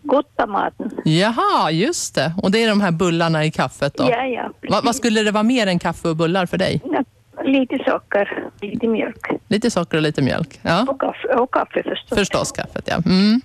[0.02, 0.90] Gottamaten.
[1.04, 2.32] Jaha, just det.
[2.42, 4.04] Och det är de här bullarna i kaffet då?
[4.10, 4.50] Ja, ja.
[4.70, 6.80] Va, vad skulle det vara mer än kaffe och bullar för dig?
[6.84, 7.04] Ja,
[7.44, 9.26] lite socker, lite mjölk.
[9.48, 10.60] Lite socker och lite mjölk?
[10.62, 10.86] Ja.
[10.88, 12.18] Och kaffe, och kaffe förstås.
[12.18, 12.94] Förstås kaffet, ja.
[13.06, 13.40] Mm.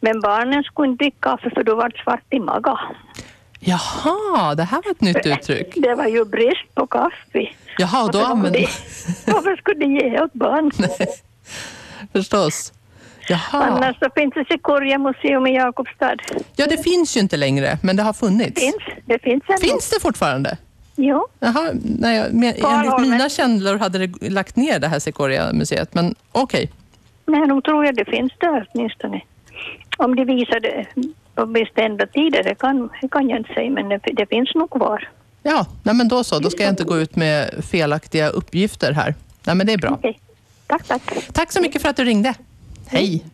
[0.00, 2.76] Men barnen skulle inte dricka kaffe för då var det svart i magen.
[3.60, 5.72] Jaha, det här var ett nytt uttryck.
[5.76, 7.48] Det var ju brist på kaffe.
[7.78, 8.60] Jaha, och då använder
[9.26, 10.70] Varför skulle de ge åt barn?
[12.12, 12.72] Förstås.
[13.28, 13.64] Jaha.
[13.64, 16.16] Annars så finns det Sikoria museum i Jakobstad.
[16.56, 18.60] Ja, det finns ju inte längre, men det har funnits.
[18.60, 19.42] Finns, det finns.
[19.60, 20.58] Finns det fortfarande?
[20.96, 21.26] Jo.
[21.40, 26.70] Jaha, nej, men, enligt mina källor hade det lagt ner det här Sequoia-museet, men okej.
[27.26, 29.20] Nej, nog tror jag det finns där åtminstone.
[29.98, 30.86] Om de visar det
[31.34, 34.70] på bestämda tider, det kan, det kan jag inte säga, men det, det finns nog
[34.70, 35.08] kvar.
[35.42, 36.38] Ja, nej, men då så.
[36.38, 39.14] Då ska jag inte gå ut med felaktiga uppgifter här.
[39.46, 39.90] Nej, men det är bra.
[39.90, 40.20] Okej.
[40.66, 41.02] Tack, tack.
[41.32, 42.34] Tack så mycket för att du ringde.
[42.86, 43.24] Hej.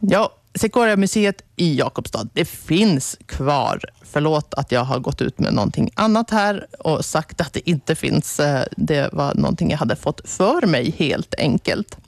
[0.00, 3.80] Ja, Sequoia-museet i Jakobstad, det finns kvar.
[4.02, 7.94] Förlåt att jag har gått ut med någonting annat här och sagt att det inte
[7.94, 8.40] finns.
[8.40, 11.98] Eh, det var någonting jag hade fått för mig helt enkelt.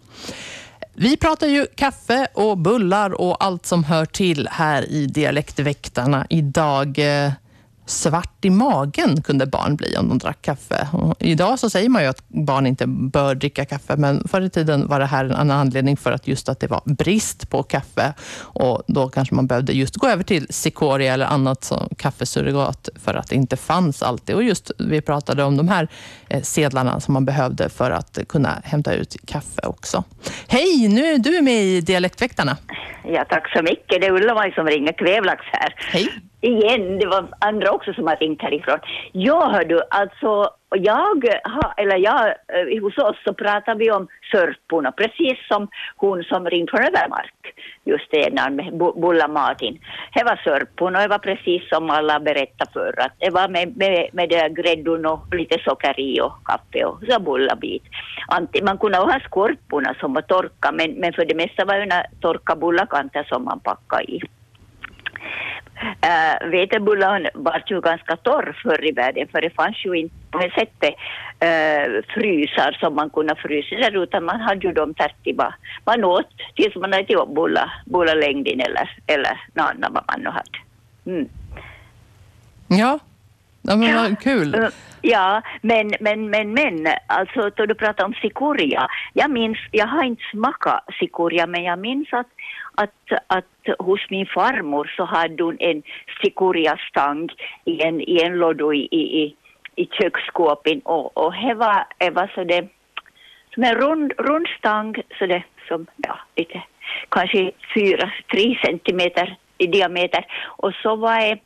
[0.95, 6.99] Vi pratar ju kaffe och bullar och allt som hör till här i Dialektväktarna idag.
[6.99, 7.33] Eh,
[7.87, 10.89] Svart i magen kunde barn bli om de drack kaffe.
[10.93, 14.51] Och idag så säger man ju att barn inte bör dricka kaffe, men förr i
[14.51, 18.15] tiden var det här en anledning för att just att det var brist på kaffe.
[18.41, 23.15] Och då kanske man behövde just gå över till Cicoria eller annat som kaffesurrogat för
[23.15, 24.35] att det inte fanns alltid.
[24.35, 25.89] Och just vi pratade om de här
[26.29, 30.05] eh, sedlarna som man behövde för att kunna hämta ut kaffe också.
[30.49, 32.57] Hej, nu är du med i Dialektväktarna.
[33.05, 34.01] Ja, tack så mycket.
[34.01, 35.75] Det är Ulla-Maj som ringer, Kvävlax här.
[35.93, 36.09] Hej.
[36.47, 38.79] Igen, det var andra också som har ringt härifrån.
[39.13, 44.09] Ja, hör du, alltså jag, har, eller jag, eh, hos oss så pratar vi om
[44.31, 47.55] sörporna, precis som hon som ringde från Övermark
[47.85, 49.79] just det när med Bulla Martin.
[50.15, 54.09] Det var sörporna det var precis som alla berättade förr att det var med, med,
[54.13, 57.83] med det gräddon och lite socker i och kaffe och så bullabit.
[58.63, 62.57] Man kunde ha skorporna som var torka men, men för det mesta var det torka
[62.57, 64.21] bullakanter som man packade i.
[65.83, 70.39] Uh, vetebullen var ju ganska torr förr i världen för det fanns ju inte på
[70.39, 70.95] det sättet
[71.45, 75.55] uh, frysar som man kunde frysa där utan man hade ju dem tätt bara.
[75.85, 80.21] Man åt tills man hade till bulla, bulla längden eller, eller något annat vad man
[80.21, 80.59] nu hade.
[81.07, 81.29] Mm.
[82.69, 82.99] Ja,
[83.63, 84.55] ja men vad kul.
[84.55, 84.69] Uh,
[85.07, 88.89] Ja, men, men, men, men, alltså då du pratar om sikoria.
[89.13, 92.27] Jag minns, jag har inte smakat sikoria, men jag minns att,
[92.77, 95.83] att, att hos min farmor så hade hon en
[96.23, 97.29] sikoriastang
[97.65, 99.37] i en, i en låda i, i, i,
[99.77, 100.81] i köksskåpen.
[100.81, 102.69] Och, och det var, det var så det,
[103.55, 106.63] som en rund, rund stang, så det som, ja, lite,
[107.09, 110.27] kanske fyra, tre centimeter i diameter.
[110.47, 111.39] Och så var det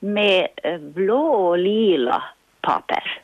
[0.00, 2.22] med eh, blå och lila
[2.60, 3.20] papper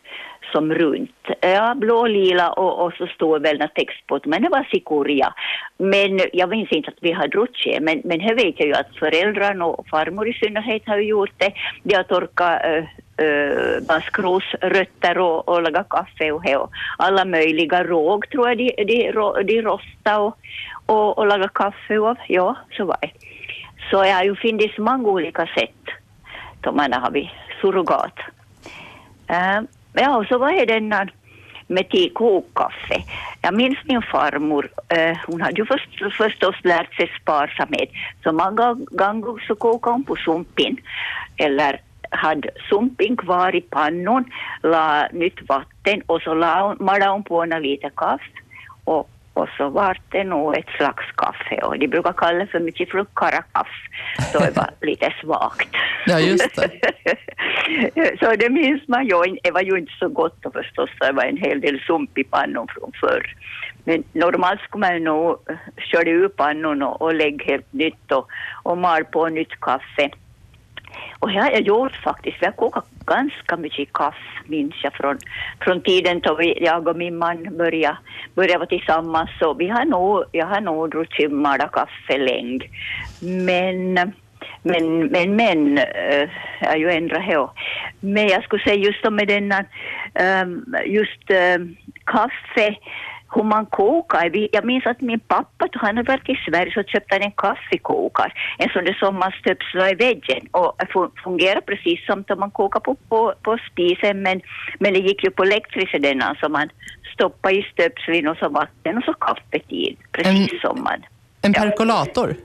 [0.54, 1.22] som runt.
[1.40, 4.68] Ja, blå, lila och, och så står väl någon text på det, men det var
[4.70, 5.34] sikoria.
[5.78, 8.96] Men jag minns inte att vi har druckit men, men här vet jag ju att
[8.98, 11.52] föräldrarna och farmor i synnerhet har gjort det.
[11.82, 12.84] De har torkat eh, eh,
[13.18, 18.84] äh, äh, maskrosrötter och, och lagat kaffe och, och alla möjliga råg tror jag de,
[18.84, 19.12] de,
[19.44, 20.36] de, rostade och,
[20.86, 22.16] och, och lagat kaffe av.
[22.28, 23.10] Ja, så var det.
[23.90, 25.84] Så jag har ju funnits många olika sätt
[26.60, 28.18] då har vi surrogat.
[29.26, 29.60] Äh,
[29.94, 31.06] ja, och så var det denna
[31.66, 33.02] med te kokkaffe.
[33.42, 37.90] Jag minns min farmor, eh, hon hade ju först, förstås lärt sig sparsamhet,
[38.22, 40.76] så många gånger så kokade hon på sumpin,
[41.36, 41.80] eller
[42.10, 44.24] hade sumpin kvar i pannan,
[44.62, 48.24] la nytt vatten och så la hon, malade hon på en lite kaffe
[48.84, 52.60] och, och så var det nog ett slags kaffe och de brukar kalla det för
[52.60, 53.88] mycket för karakaffe,
[54.32, 55.68] så det var lite svagt.
[56.06, 56.70] Ja, just det.
[58.20, 59.36] så det minns man ju.
[59.42, 60.90] Det var ju inte så gott då förstås.
[61.00, 63.36] Det var en hel del sump i pannan från förr.
[63.84, 65.38] Men normalt skulle man nog
[65.76, 68.28] köra ur pannan och, och lägga helt nytt och,
[68.62, 70.10] och mal på nytt kaffe.
[71.18, 72.36] Och det har jag gjort faktiskt.
[72.40, 75.18] Vi har kokat ganska mycket kaffe, minns jag, från,
[75.60, 77.96] från tiden då vi, jag och min man började,
[78.34, 79.30] började vara tillsammans.
[79.38, 82.68] Så vi har nog, jag har nog druckit mala kaffe länge.
[83.20, 84.12] Men
[84.62, 86.28] men, men, men, eh, äh,
[86.60, 87.48] jag ju ändrat här.
[88.00, 89.58] Men jag skulle säga just om med denna,
[90.14, 90.46] äh,
[90.86, 91.58] just äh,
[92.04, 92.76] kaffe,
[93.34, 94.48] hur man kokar.
[94.52, 98.32] Jag minns att min pappa, han hade varit i Sverige, så köpte han en kaffekokare.
[98.58, 100.72] En sån där som man stöpslar i väggen och
[101.24, 104.40] fungerar precis som då man kokar på, på, på spisen, men,
[104.78, 106.68] men det gick ju på elektriska denna, så man
[107.14, 111.00] stoppade i stöpseln och så vatten och så kaffetid, precis En- som man.
[111.42, 112.36] En perkolator?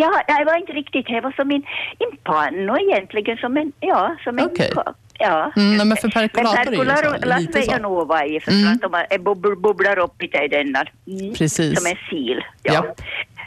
[0.00, 1.06] Ja, det var inte riktigt.
[1.06, 1.62] Det var som en,
[1.98, 4.70] en panna egentligen, som en, ja, som en Okej.
[5.18, 5.52] Ja.
[5.56, 8.72] Mm, men för perkolator är ju perkolator jag nog vad i, för Mm.
[8.72, 9.18] att de är
[9.56, 10.84] bubblar upp lite i denna.
[11.06, 11.34] Mm.
[11.34, 11.78] Precis.
[11.78, 12.38] Som en sil.
[12.62, 12.94] Ja.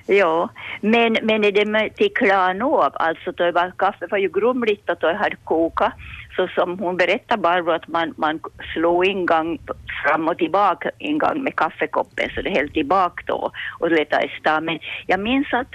[0.06, 0.50] Ja,
[0.82, 4.96] men, men är det med till klarnov, alltså då var kaffe var ju grumligt och
[5.00, 5.94] då hade kokat.
[6.36, 8.40] Så som hon berättade Barbro att man, man
[8.74, 9.60] slog en gång
[10.04, 14.40] fram och tillbaka en gång med kaffekoppen så det höll tillbaka då och letade i
[14.40, 14.64] stad.
[14.64, 15.74] Men jag minns att,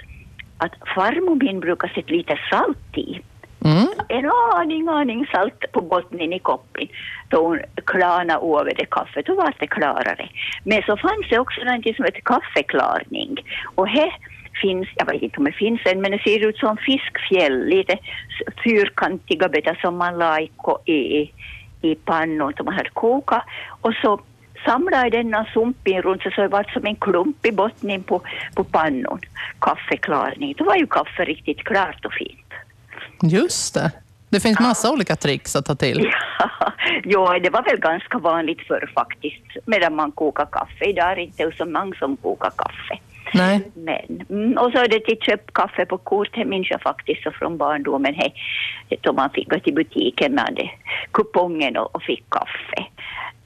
[0.59, 3.23] att farmor min brukar sätta lite salt i
[3.65, 3.89] Mm.
[4.09, 6.89] en aning, aning salt på botten i koppen.
[7.29, 10.29] Då hon klarnade över det kaffet, då var det klarare.
[10.65, 13.37] Men så fanns det också något som heter kaffeklarning.
[13.75, 14.13] Och här
[14.63, 17.99] finns, jag vet inte om det finns än, men det ser ut som fiskfjäll, lite
[18.65, 20.51] fyrkantiga bitar som man la i,
[20.87, 21.33] i,
[21.83, 23.43] i, pannor pannan som man hade kokat.
[23.81, 24.21] Och så
[24.65, 28.23] samlade denna sumpin runt sig så det var som en klump i botten på,
[28.55, 29.21] på pannan.
[29.61, 30.55] Kaffeklarning.
[30.59, 32.44] Då var ju kaffe riktigt klart och fint.
[33.23, 33.93] Just det.
[34.29, 36.11] Det finns massa olika tricks att ta till.
[37.05, 40.85] Ja, det var väl ganska vanligt förr faktiskt, medan man kokar kaffe.
[40.85, 42.99] Idag är det inte så många som kokar kaffe.
[43.35, 43.61] Nej.
[43.75, 47.23] Men, mm, och så är det till köp kaffe på kort, det minns jag faktiskt
[47.23, 48.15] så från barndomen.
[48.15, 48.35] Hej,
[49.01, 50.69] då man fick gå till butiken med
[51.11, 52.87] kupongen och, och fick kaffe.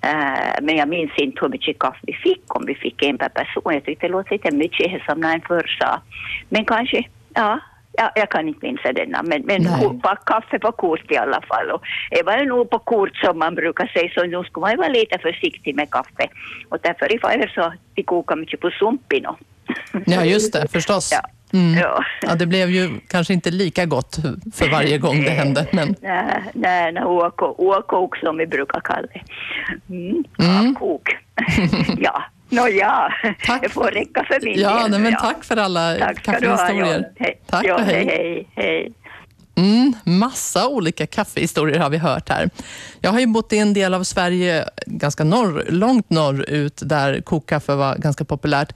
[0.01, 3.29] Eh, men jag minns inte hur mycket kaffe vi fick, om vi fick en per
[3.29, 3.75] person.
[3.75, 6.01] Jag tyckte det låter lite mycket som någon förr sa.
[6.49, 7.61] Men kanske, ja,
[7.99, 11.71] ja jag kan inte minnas denna, men, men ko- kaffe på kort i alla fall.
[11.71, 14.77] Och det var ju nog på kort som man brukar säga, så nu ska man
[14.77, 16.25] vara lite försiktig med kaffe.
[16.69, 19.27] Och därför i fall så vi kokar mycket på sumpin
[20.07, 20.69] Ja, just det.
[20.73, 21.11] Förstås.
[21.13, 21.21] Ja,
[21.53, 21.75] Mm.
[21.79, 22.05] Ja.
[22.23, 24.17] Ja, det blev ju kanske inte lika gott
[24.55, 25.67] för varje gång det hände.
[25.73, 25.95] Men...
[26.01, 27.61] Nej, nej, nej åkok,
[28.17, 29.21] som vi brukar kalla det.
[29.95, 30.75] Mm, Mm.
[30.75, 31.09] kok.
[31.99, 33.15] ja, nåja,
[33.63, 34.91] det får räcka för min Ja, del.
[34.91, 36.95] nej, men tack för alla Tack ha, kaffehistorier.
[36.95, 37.05] John.
[37.19, 37.41] Hej.
[37.47, 38.93] Tack ja, och hej, hej, hej.
[39.57, 42.51] Mm, massa olika kaffehistorier har vi hört här.
[43.01, 47.75] Jag har ju bott i en del av Sverige, ganska norr, långt norrut, där kokkaffe
[47.75, 48.73] var ganska populärt.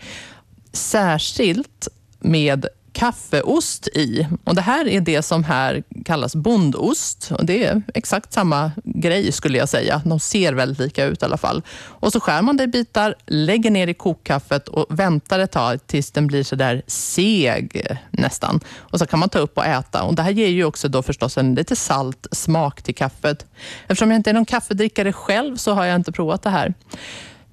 [0.72, 1.88] Särskilt
[2.20, 4.26] med kaffeost i.
[4.44, 7.32] Och Det här är det som här kallas bondost.
[7.38, 10.02] Och det är exakt samma grej skulle jag säga.
[10.04, 11.62] De ser väldigt lika ut i alla fall.
[11.86, 15.86] Och så skär man det i bitar, lägger ner i kokkaffet och väntar ett tag
[15.86, 18.60] tills den blir så där seg nästan.
[18.76, 20.02] Och så kan man ta upp och äta.
[20.02, 23.46] Och Det här ger ju också då förstås en lite salt smak till kaffet.
[23.82, 26.74] Eftersom jag inte är någon kaffedrickare själv så har jag inte provat det här.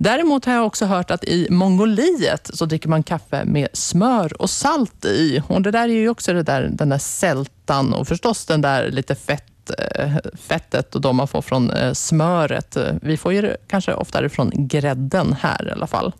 [0.01, 4.49] Däremot har jag också hört att i Mongoliet så dricker man kaffe med smör och
[4.49, 5.43] salt i.
[5.47, 8.91] Och Det där är ju också det där, den där sältan och förstås den där
[8.91, 10.11] lite fett, eh,
[10.47, 12.77] fettet och de man får från eh, smöret.
[13.01, 16.13] Vi får ju det kanske oftare från grädden här i alla fall.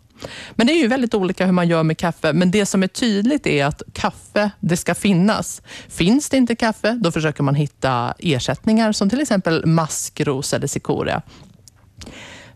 [0.50, 2.32] Men det är ju väldigt olika hur man gör med kaffe.
[2.32, 5.62] Men det som är tydligt är att kaffe, det ska finnas.
[5.88, 11.22] Finns det inte kaffe, då försöker man hitta ersättningar som till exempel maskros eller cikoria.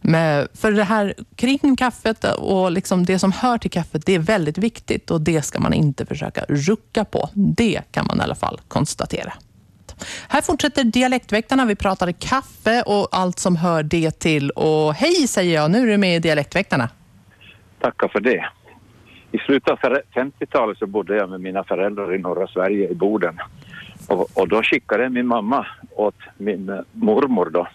[0.07, 4.18] Men för det här kring kaffet och liksom det som hör till kaffet, det är
[4.18, 7.28] väldigt viktigt och det ska man inte försöka rucka på.
[7.34, 9.32] Det kan man i alla fall konstatera.
[10.28, 11.64] Här fortsätter Dialektväktarna.
[11.64, 14.50] Vi pratar kaffe och allt som hör det till.
[14.50, 16.88] Och hej säger jag, nu är du med i Dialektväktarna.
[17.80, 18.48] Tackar för det.
[19.32, 19.78] I slutet av
[20.14, 23.38] 50-talet så bodde jag med mina föräldrar i norra Sverige, i Boden.
[24.09, 27.68] Och, och då skickade min mamma åt min mormor då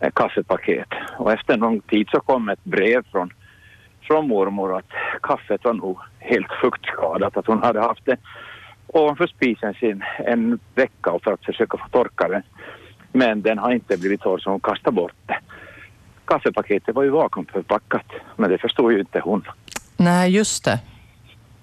[0.00, 0.88] Eh, kaffepaket.
[1.18, 3.32] Och efter någon tid så kom ett brev från,
[4.02, 4.90] från mormor att
[5.22, 8.16] kaffet var nog helt fuktskadat, att hon hade haft det
[8.86, 12.42] ovanför spisen sin en vecka för att försöka få torka det.
[13.12, 15.38] Men den har inte blivit torr så hon kastade bort det.
[16.24, 19.44] Kaffepaketet var ju vakuumförpackat, men det förstod ju inte hon.
[19.96, 20.80] Nej, just det.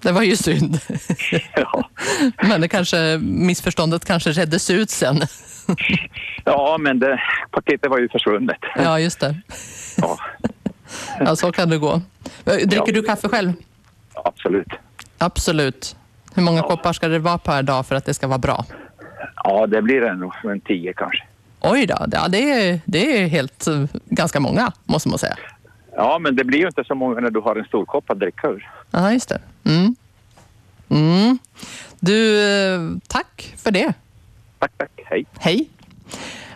[0.02, 0.78] Det var ju synd.
[2.42, 5.20] Men det kanske, missförståndet kanske reddes ut sen.
[6.44, 7.20] Ja, men det,
[7.50, 8.56] paketet var ju försvunnet.
[8.76, 9.36] Ja, just det.
[9.96, 10.18] Ja.
[11.20, 12.02] Ja, så kan det gå.
[12.44, 13.52] Dricker du kaffe själv?
[14.24, 14.68] Absolut.
[15.18, 15.96] Absolut.
[16.34, 18.64] Hur många koppar ska det vara per dag för att det ska vara bra?
[19.44, 21.24] Ja, det blir det nog en tio kanske.
[21.60, 25.36] Oj då, ja, det, är, det är helt eh, ganska många måste man säga.
[25.98, 28.18] Ja, men det blir ju inte så många när du har en stor kopp att
[28.18, 28.70] dricka ur.
[28.90, 29.40] Ja, just det.
[29.64, 29.96] Mm.
[30.88, 31.38] Mm.
[32.00, 33.92] Du, eh, tack för det.
[34.58, 34.90] Tack, tack.
[35.04, 35.26] Hej.
[35.38, 35.68] Hej.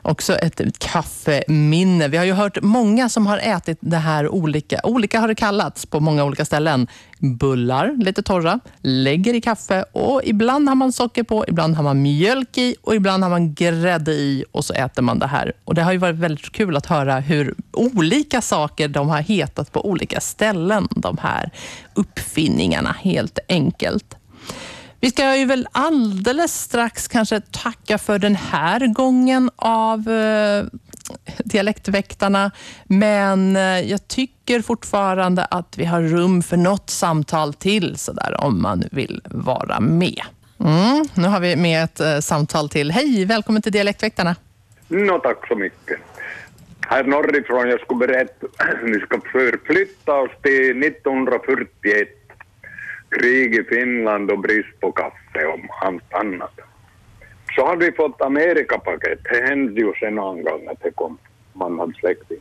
[0.04, 2.08] Också ett kaffeminne.
[2.08, 4.80] Vi har ju hört många som har ätit det här olika.
[4.84, 6.86] Olika har det kallats på många olika ställen.
[7.18, 12.02] Bullar, lite torra, lägger i kaffe och ibland har man socker på, ibland har man
[12.02, 15.52] mjölk i och ibland har man grädde i och så äter man det här.
[15.64, 19.72] Och Det har ju varit väldigt kul att höra hur olika saker de har hetat
[19.72, 21.50] på olika ställen, de här
[21.94, 24.16] uppfinningarna helt enkelt.
[25.02, 30.64] Vi ska ju väl alldeles strax kanske tacka för den här gången av eh,
[31.38, 32.50] Dialektväktarna.
[32.84, 38.62] Men eh, jag tycker fortfarande att vi har rum för något samtal till sådär om
[38.62, 40.22] man vill vara med.
[40.60, 42.90] Mm, nu har vi med ett eh, samtal till.
[42.90, 44.36] Hej, välkommen till Dialektväktarna.
[44.88, 45.98] Nå, tack så mycket.
[46.80, 48.46] Här norrifrån, jag skulle berätta,
[48.84, 52.21] vi ska förflytta oss till 1941.
[53.12, 56.60] Krig i Finland och brist på kaffe och allt annat.
[57.56, 59.18] Så hade vi fått Amerikapaket.
[59.24, 61.18] Det hände ju sen någon gång att det kom.
[61.52, 62.38] Man hade släkting.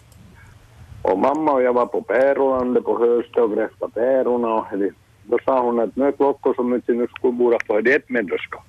[1.01, 4.53] Och mamma och jag var på Pärolandet på hösten och gräftade pärorna.
[4.55, 4.67] Och
[5.23, 8.65] då sa hon att nu är klockan så mycket, nu skulle borde få ett medlemskap.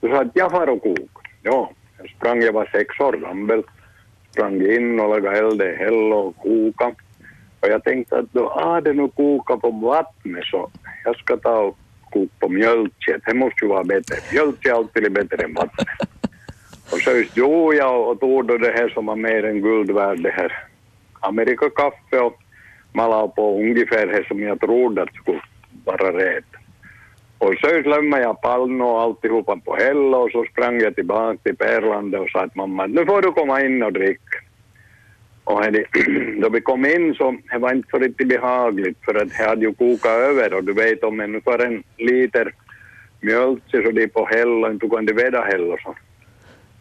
[0.00, 1.10] Då sa att jag far och kok.
[1.42, 3.62] Ja, jag sprang, jag var sex år gammal.
[4.30, 6.94] Sprang in och lagade eld i häll och koka.
[7.62, 10.70] Och jag tänkte att då ah, det nu koka på vattnet så
[11.04, 11.78] jag ska ta och
[12.10, 13.22] koka på mjölket.
[13.26, 14.16] Det måste ju vara bättre.
[14.32, 15.86] Mjölk är alltid bättre än vatten.
[16.92, 19.90] Och så just jo, jag och tog då det här som var mer än guld
[19.90, 20.52] värd, det här
[21.20, 22.38] Amerikakaffe och
[22.92, 25.40] malade på ungefär det som jag trodde att skulle
[25.84, 26.44] vara rätt.
[27.38, 31.56] Och så lämnade jag pallen och alltihopa på häll och så sprang jag tillbaka till
[31.56, 34.38] Pärlandet och sa att mamma nu får du komma in och dricka.
[35.44, 35.84] Och det,
[36.40, 39.60] då vi kom in så det var inte så riktigt behagligt för att det hade
[39.60, 42.54] ju kokat över och du vet om en för en liter
[43.20, 44.20] mjölk så det är på
[44.64, 45.94] och inte kan det väda häll och så.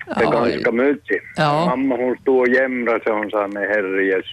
[0.06, 1.22] Det är ganska mycket.
[1.36, 1.66] Ja.
[1.66, 4.26] Mamma hon stod och jämrade sig och hon sa nej herrejes,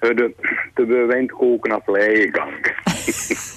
[0.00, 0.34] du,
[0.74, 2.76] du behöver inte koka fler gånger.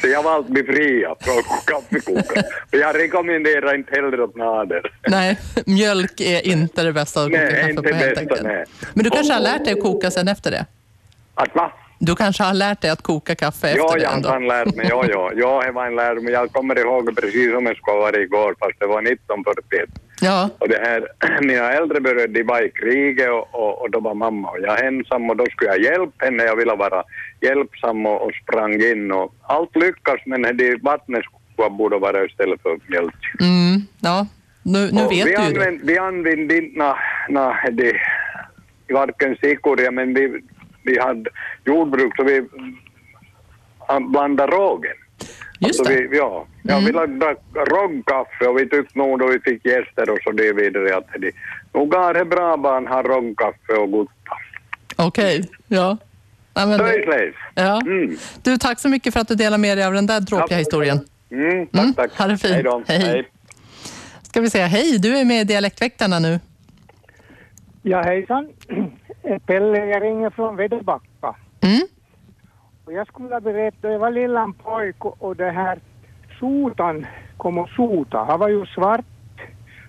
[0.00, 2.44] så jag har valt mig fria från kaffekokaren.
[2.70, 4.92] För jag rekommenderar inte heller åt nader.
[5.08, 8.64] Nej, mjölk är inte det bästa att koka Nej, kaffe inte på helt bästa, nej.
[8.94, 10.66] Men du kanske har lärt dig att koka sen efter det?
[11.34, 11.72] Att va?
[12.02, 14.28] Du kanske har lärt dig att koka kaffe efter Ja, det jag ändå?
[14.28, 14.86] har lärt mig.
[14.90, 15.30] Ja, ja.
[15.34, 16.28] Ja, det var en lärdom.
[16.28, 19.88] Jag kommer ihåg precis som det skulle varit igår, fast det var 1941.
[20.22, 21.06] Ja, Och det här,
[21.42, 24.84] mina äldre bröder, de var i kriget och, och, och då var mamma och jag
[24.86, 26.42] ensam och då skulle jag hjälpa henne.
[26.44, 27.02] Jag ville vara
[27.40, 31.24] hjälpsam och, sprang in och allt lyckas men det vattnet
[31.70, 33.14] borde vara istället för mjölk.
[33.40, 34.26] mm, ja.
[34.62, 35.38] Nu, nu vet vi, du ju det.
[35.38, 36.96] använd, vi använde inte na,
[37.28, 37.96] na, det,
[38.92, 40.42] varken sikoria men vi,
[40.84, 41.30] vi hade
[41.64, 42.42] jordbruk så vi
[43.88, 44.96] an- blandade rågen.
[45.60, 45.98] Just alltså det.
[45.98, 46.10] Mm.
[46.10, 50.18] Vi, ja, ja vi drack rågkaffe och vi tyckte nog då vi fick gäster och
[50.24, 51.32] så det vidare att det,
[51.72, 54.08] nog är det bra barn har rågkaffe och gott.
[54.96, 55.98] Okej, ja.
[56.54, 57.34] Ja, men, Slöjsläs.
[57.54, 57.80] ja.
[57.86, 58.16] Mm.
[58.42, 61.00] Du, tack så mycket för att du delar med dig av den där dråpliga historien.
[61.30, 62.18] Mm, tack, tack.
[62.18, 62.54] Ha det fint.
[62.54, 62.82] Hej då.
[62.86, 63.28] Hej.
[64.22, 66.40] Ska vi säga hej, du är med i Dialektväktarna nu.
[67.82, 68.48] Ja, hejsan.
[69.46, 71.34] Pelle, jag ringer från Vedebacka.
[71.60, 71.80] Mm.
[72.84, 75.78] Och jag skulle berätta, jag var lillan pojk och, och det här
[76.40, 78.18] sotan kom och sota.
[78.18, 79.04] Han var ju svart.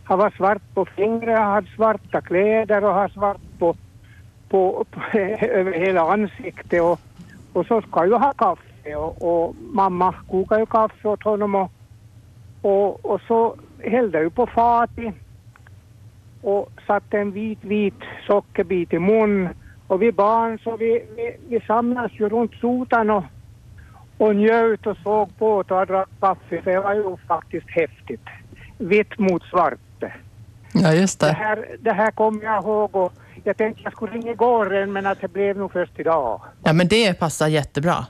[0.04, 3.42] Han var svart på fingret, han hade svarta kläder och han svart
[4.52, 5.18] på, på,
[5.60, 7.00] över hela ansiktet och,
[7.54, 11.72] och så ska ju ha kaffe och, och mamma kokade ju kaffe åt honom och,
[12.62, 15.16] och, och så hällde ju på fatet
[16.42, 19.50] och satte en vit, vit sockerbit i mun.
[19.88, 23.24] Och vi barn så vi, vi, vi samlades ju runt sotan och,
[24.18, 26.62] och njöt och såg på och drack kaffe.
[26.62, 28.26] För det var ju faktiskt häftigt.
[28.78, 29.80] Vitt mot svart.
[30.74, 31.34] Ja, just Det det.
[31.34, 33.14] här, det här kommer jag ihåg och
[33.44, 36.42] jag tänkte jag skulle ringa igår men att det blev nog först idag.
[36.64, 38.06] Ja, men det passar jättebra.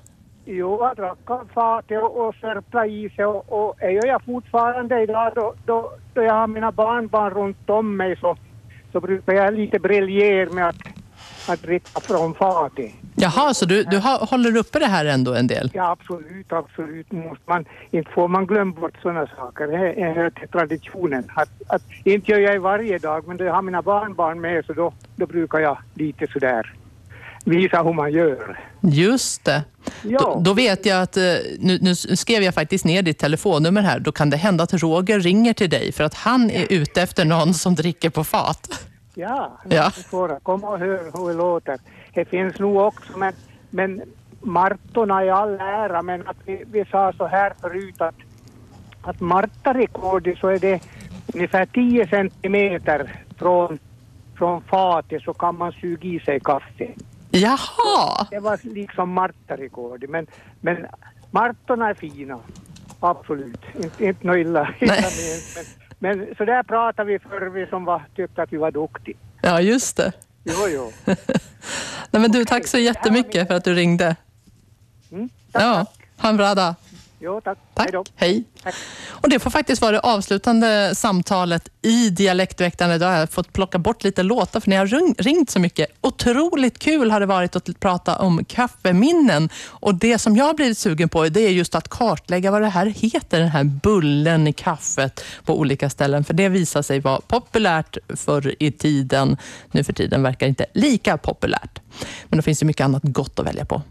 [0.46, 5.32] Jo, jag drack fatet och, och sörplade i sig och, och är jag fortfarande idag
[5.36, 8.38] då, då, då jag har mina barnbarn runt om mig så,
[8.92, 10.76] så brukar jag lite briljera med att,
[11.50, 12.92] att dricka från fatet.
[13.16, 15.72] Jaha, så du, du håller uppe det här ändå en del?
[15.74, 17.12] Ja, absolut, absolut.
[17.12, 19.68] Måste man, inte får man glömma bort sådana saker.
[19.68, 21.24] Det hör till traditionen.
[21.36, 24.94] Att, att, inte gör jag varje dag, men jag har mina barnbarn med så då,
[25.16, 26.74] då brukar jag lite sådär
[27.46, 28.60] visa hur man gör.
[28.82, 29.64] Just det.
[30.04, 30.20] Ja.
[30.20, 31.24] Då, då vet jag att, eh,
[31.60, 34.00] nu, nu skrev jag faktiskt ner ditt telefonnummer här.
[34.00, 37.26] Då kan det hända att Roger ringer till dig för att han är ute efter
[37.26, 38.88] någon som dricker på fat.
[39.16, 39.92] Ja, Ja.
[40.44, 41.78] komma och höra hur det låter.
[42.14, 43.34] Det finns nog också, men,
[43.70, 44.02] men
[44.42, 48.16] martorna i all ära, men att vi, vi sa så här förut att,
[49.02, 50.82] att martarekordet så är det
[51.34, 53.80] ungefär 10 centimeter från,
[54.38, 56.88] från fatet så kan man suga i sig kaffe.
[57.32, 58.28] Jaha!
[58.32, 60.28] Det var liksom martarekordet, men,
[60.62, 60.88] men
[61.32, 62.40] martorna är fina.
[63.00, 64.96] Absolut, inte, inte något illa, illa
[66.00, 69.18] men, men så där pratade vi förr, vi som var, tyckte att vi var duktiga.
[69.42, 70.12] Ja, just det.
[70.44, 70.94] Jo, jo.
[72.12, 74.16] Nej, men du, tack så jättemycket för att du ringde.
[75.12, 75.86] Mm, ja,
[76.18, 76.76] ha en bra dag.
[77.24, 77.58] Jo, tack.
[77.74, 77.92] Tack.
[78.16, 78.44] Hej.
[79.10, 83.14] Och det får faktiskt vara det avslutande samtalet i Dialektväktarna idag.
[83.14, 85.88] Jag har fått plocka bort lite låtar för ni har ring- ringt så mycket.
[86.02, 89.50] Otroligt kul har det varit att prata om kaffeminnen.
[89.66, 92.68] Och det som jag har blivit sugen på det är just att kartlägga vad det
[92.70, 96.24] här heter, den här bullen i kaffet på olika ställen.
[96.24, 99.38] För det visar sig vara populärt förr i tiden.
[99.72, 101.80] Nu för tiden verkar det inte lika populärt.
[102.30, 103.82] Men det finns ju mycket annat gott att välja på.